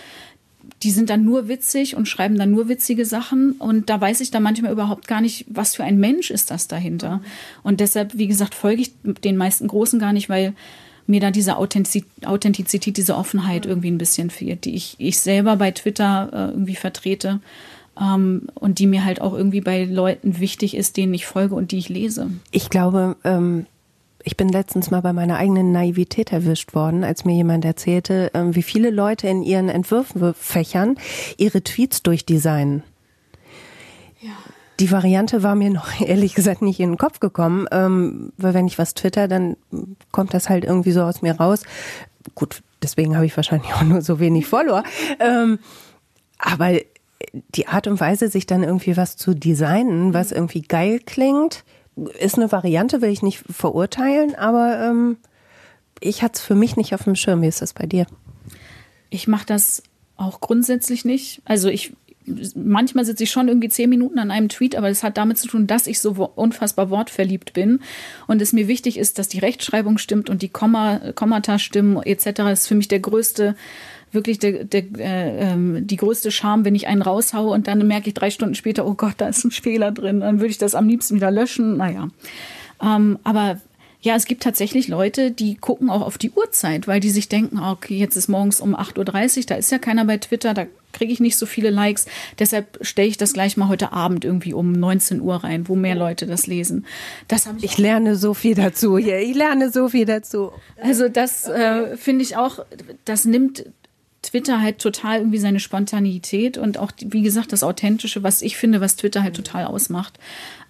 [0.82, 3.52] die sind dann nur witzig und schreiben dann nur witzige Sachen.
[3.52, 6.68] Und da weiß ich dann manchmal überhaupt gar nicht, was für ein Mensch ist das
[6.68, 7.20] dahinter.
[7.62, 10.54] Und deshalb, wie gesagt, folge ich den meisten Großen gar nicht, weil
[11.06, 15.70] mir da diese Authentizität, diese Offenheit irgendwie ein bisschen fehlt, die ich, ich selber bei
[15.70, 17.40] Twitter äh, irgendwie vertrete.
[18.00, 21.72] Ähm, und die mir halt auch irgendwie bei Leuten wichtig ist, denen ich folge und
[21.72, 22.30] die ich lese.
[22.50, 23.66] Ich glaube, ähm,
[24.24, 28.54] ich bin letztens mal bei meiner eigenen Naivität erwischt worden, als mir jemand erzählte, ähm,
[28.54, 30.96] wie viele Leute in ihren Entwürfen fächern
[31.36, 32.82] ihre Tweets durchdesignen.
[34.20, 34.36] Ja.
[34.80, 38.66] Die Variante war mir noch ehrlich gesagt nicht in den Kopf gekommen, ähm, weil wenn
[38.66, 39.56] ich was twitter, dann
[40.10, 41.62] kommt das halt irgendwie so aus mir raus.
[42.34, 44.82] Gut, deswegen habe ich wahrscheinlich auch nur so wenig Follower.
[45.20, 45.58] Ähm,
[46.38, 46.78] aber
[47.54, 51.64] die Art und Weise, sich dann irgendwie was zu designen, was irgendwie geil klingt,
[52.18, 55.18] ist eine Variante, will ich nicht verurteilen, aber ähm,
[56.00, 57.42] ich hatte es für mich nicht auf dem Schirm.
[57.42, 58.06] Wie ist das bei dir?
[59.10, 59.82] Ich mache das
[60.16, 61.42] auch grundsätzlich nicht.
[61.44, 61.92] Also ich
[62.54, 65.48] manchmal sitze ich schon irgendwie zehn Minuten an einem Tweet, aber das hat damit zu
[65.48, 67.80] tun, dass ich so unfassbar wortverliebt bin
[68.26, 72.30] und es mir wichtig ist, dass die Rechtschreibung stimmt und die Komma, Kommata stimmen etc.
[72.36, 73.56] Das ist für mich der größte
[74.12, 78.08] wirklich der, der, äh, ähm, die größte Scham, wenn ich einen raushaue und dann merke
[78.08, 80.74] ich drei Stunden später, oh Gott, da ist ein Fehler drin, dann würde ich das
[80.74, 81.78] am liebsten wieder löschen.
[81.78, 82.08] Naja.
[82.82, 83.58] Ähm, aber
[84.02, 87.58] ja, es gibt tatsächlich Leute, die gucken auch auf die Uhrzeit, weil die sich denken,
[87.58, 91.12] okay, jetzt ist morgens um 8.30 Uhr, da ist ja keiner bei Twitter, da kriege
[91.12, 92.06] ich nicht so viele Likes.
[92.38, 95.94] Deshalb stelle ich das gleich mal heute Abend irgendwie um 19 Uhr rein, wo mehr
[95.94, 96.86] Leute das lesen.
[97.28, 99.18] Das ich, ich lerne so viel dazu hier.
[99.18, 100.52] Ich lerne so viel dazu.
[100.80, 102.64] Also das äh, finde ich auch,
[103.04, 103.64] das nimmt
[104.22, 108.80] Twitter halt total irgendwie seine Spontanität und auch, wie gesagt, das Authentische, was ich finde,
[108.80, 110.16] was Twitter halt total ausmacht.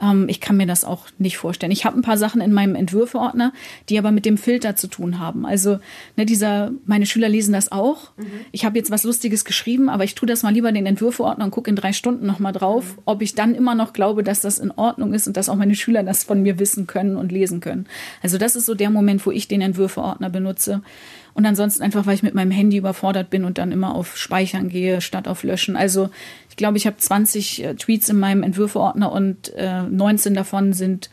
[0.00, 1.70] Ähm, ich kann mir das auch nicht vorstellen.
[1.70, 3.53] Ich habe ein paar Sachen in meinem Entwürfeordner,
[3.90, 5.44] die aber mit dem Filter zu tun haben.
[5.44, 5.80] Also,
[6.16, 8.12] ne, dieser, meine Schüler lesen das auch.
[8.16, 8.24] Mhm.
[8.53, 11.44] Ich habe jetzt was Lustiges geschrieben, aber ich tue das mal lieber in den Entwürfeordner
[11.44, 13.03] und gucke in drei Stunden nochmal drauf, mhm.
[13.05, 15.74] ob ich dann immer noch glaube, dass das in Ordnung ist und dass auch meine
[15.74, 17.86] Schüler das von mir wissen können und lesen können.
[18.22, 20.80] Also, das ist so der Moment, wo ich den Entwürfeordner benutze.
[21.35, 24.68] Und ansonsten einfach, weil ich mit meinem Handy überfordert bin und dann immer auf Speichern
[24.68, 25.76] gehe, statt auf Löschen.
[25.76, 26.11] Also
[26.51, 31.11] ich glaube, ich habe 20 äh, Tweets in meinem Entwürfeordner und äh, 19 davon sind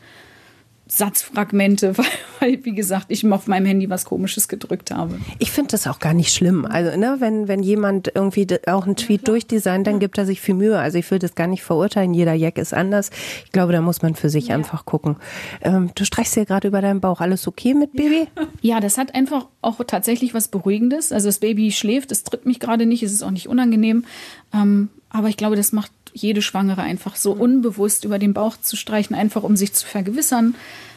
[0.90, 2.06] Satzfragmente, weil,
[2.40, 5.18] weil, wie gesagt, ich auf meinem Handy was Komisches gedrückt habe.
[5.38, 6.66] Ich finde das auch gar nicht schlimm.
[6.66, 10.40] Also, ne, wenn, wenn jemand irgendwie auch einen Tweet ja, durchdesignt, dann gibt er sich
[10.40, 10.78] viel Mühe.
[10.78, 12.12] Also ich will das gar nicht verurteilen.
[12.12, 13.10] Jeder Jack ist anders.
[13.44, 14.56] Ich glaube, da muss man für sich ja.
[14.56, 15.16] einfach gucken.
[15.62, 17.20] Ähm, du streichst dir gerade über deinen Bauch.
[17.20, 18.26] Alles okay mit Baby?
[18.60, 21.12] Ja, das hat einfach auch tatsächlich was Beruhigendes.
[21.12, 24.04] Also das Baby schläft, es tritt mich gerade nicht, es ist auch nicht unangenehm.
[24.52, 28.76] Ähm, aber ich glaube, das macht jede Schwangere einfach so unbewusst über den Bauch zu
[28.76, 30.54] streichen, einfach um sich zu vergewissern,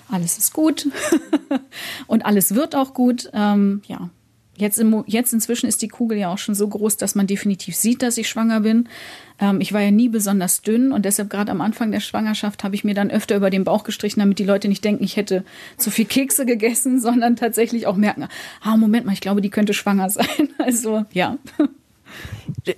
[0.10, 0.88] alles ist gut
[2.08, 3.30] und alles wird auch gut.
[3.34, 4.10] Ähm, ja,
[4.56, 7.76] Jetzt, im, jetzt inzwischen ist die Kugel ja auch schon so groß, dass man definitiv
[7.76, 8.88] sieht, dass ich schwanger bin.
[9.40, 12.76] Ähm, ich war ja nie besonders dünn und deshalb gerade am Anfang der Schwangerschaft habe
[12.76, 15.44] ich mir dann öfter über den Bauch gestrichen, damit die Leute nicht denken, ich hätte
[15.78, 18.28] zu viel Kekse gegessen, sondern tatsächlich auch merken,
[18.62, 20.50] ah, Moment mal, ich glaube, die könnte schwanger sein.
[20.60, 21.40] Also ja.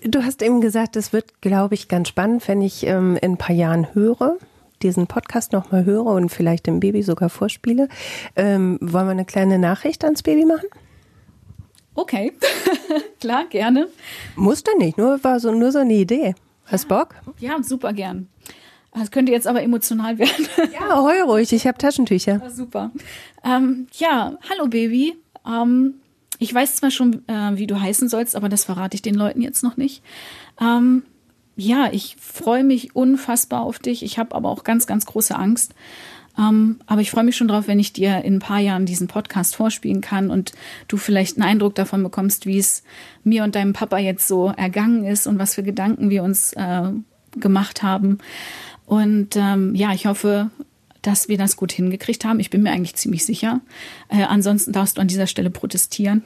[0.03, 3.37] Du hast eben gesagt, es wird, glaube ich, ganz spannend, wenn ich ähm, in ein
[3.37, 4.37] paar Jahren höre,
[4.81, 7.87] diesen Podcast nochmal höre und vielleicht dem Baby sogar vorspiele.
[8.35, 10.67] Ähm, wollen wir eine kleine Nachricht ans Baby machen?
[11.95, 12.33] Okay,
[13.21, 13.87] klar, gerne.
[14.35, 16.35] Muss dann nicht, nur war so nur so eine Idee.
[16.65, 16.97] Hast ja.
[16.97, 17.15] Bock?
[17.39, 18.27] Ja, super gern.
[18.93, 20.47] Das könnte jetzt aber emotional werden.
[20.73, 22.41] ja, heul ruhig, ich habe Taschentücher.
[22.43, 22.91] Ja, super.
[23.43, 25.15] Ähm, ja, hallo Baby.
[25.45, 25.95] Ähm,
[26.39, 29.41] ich weiß zwar schon, äh, wie du heißen sollst, aber das verrate ich den Leuten
[29.41, 30.03] jetzt noch nicht.
[30.59, 31.03] Ähm,
[31.55, 34.03] ja, ich freue mich unfassbar auf dich.
[34.03, 35.73] Ich habe aber auch ganz, ganz große Angst.
[36.37, 39.07] Ähm, aber ich freue mich schon drauf, wenn ich dir in ein paar Jahren diesen
[39.07, 40.51] Podcast vorspielen kann und
[40.87, 42.83] du vielleicht einen Eindruck davon bekommst, wie es
[43.23, 46.91] mir und deinem Papa jetzt so ergangen ist und was für Gedanken wir uns äh,
[47.37, 48.17] gemacht haben.
[48.85, 50.51] Und ähm, ja, ich hoffe,
[51.05, 52.39] dass wir das gut hingekriegt haben.
[52.39, 53.61] Ich bin mir eigentlich ziemlich sicher.
[54.09, 56.23] Äh, ansonsten darfst du an dieser Stelle protestieren.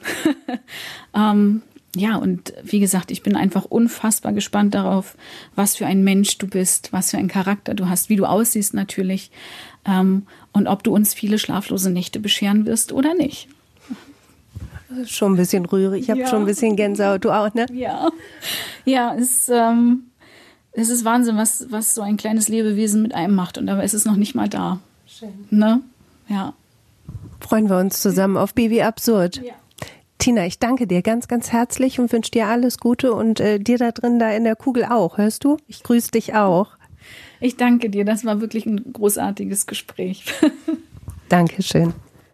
[1.14, 1.62] ähm,
[1.94, 5.16] ja, und wie gesagt, ich bin einfach unfassbar gespannt darauf,
[5.54, 8.74] was für ein Mensch du bist, was für ein Charakter du hast, wie du aussiehst
[8.74, 9.30] natürlich
[9.84, 13.48] ähm, und ob du uns viele schlaflose Nächte bescheren wirst oder nicht.
[15.06, 16.26] Schon ein bisschen rührig, ich habe ja.
[16.26, 17.66] schon ein bisschen Gänsehaut, du auch, ne?
[17.72, 18.10] Ja,
[18.84, 20.09] ja, es, ähm,
[20.72, 23.94] es ist Wahnsinn, was, was so ein kleines Lebewesen mit einem macht und dabei ist
[23.94, 24.78] es noch nicht mal da.
[25.06, 25.46] Schön.
[25.50, 25.80] Ne?
[26.28, 26.54] Ja.
[27.40, 29.42] Freuen wir uns zusammen auf Baby Absurd.
[29.44, 29.54] Ja.
[30.18, 33.78] Tina, ich danke dir ganz, ganz herzlich und wünsche dir alles Gute und äh, dir
[33.78, 35.16] da drin da in der Kugel auch.
[35.16, 35.56] Hörst du?
[35.66, 36.76] Ich grüße dich auch.
[37.40, 38.04] Ich danke dir.
[38.04, 40.24] Das war wirklich ein großartiges Gespräch.
[41.30, 41.94] Dankeschön.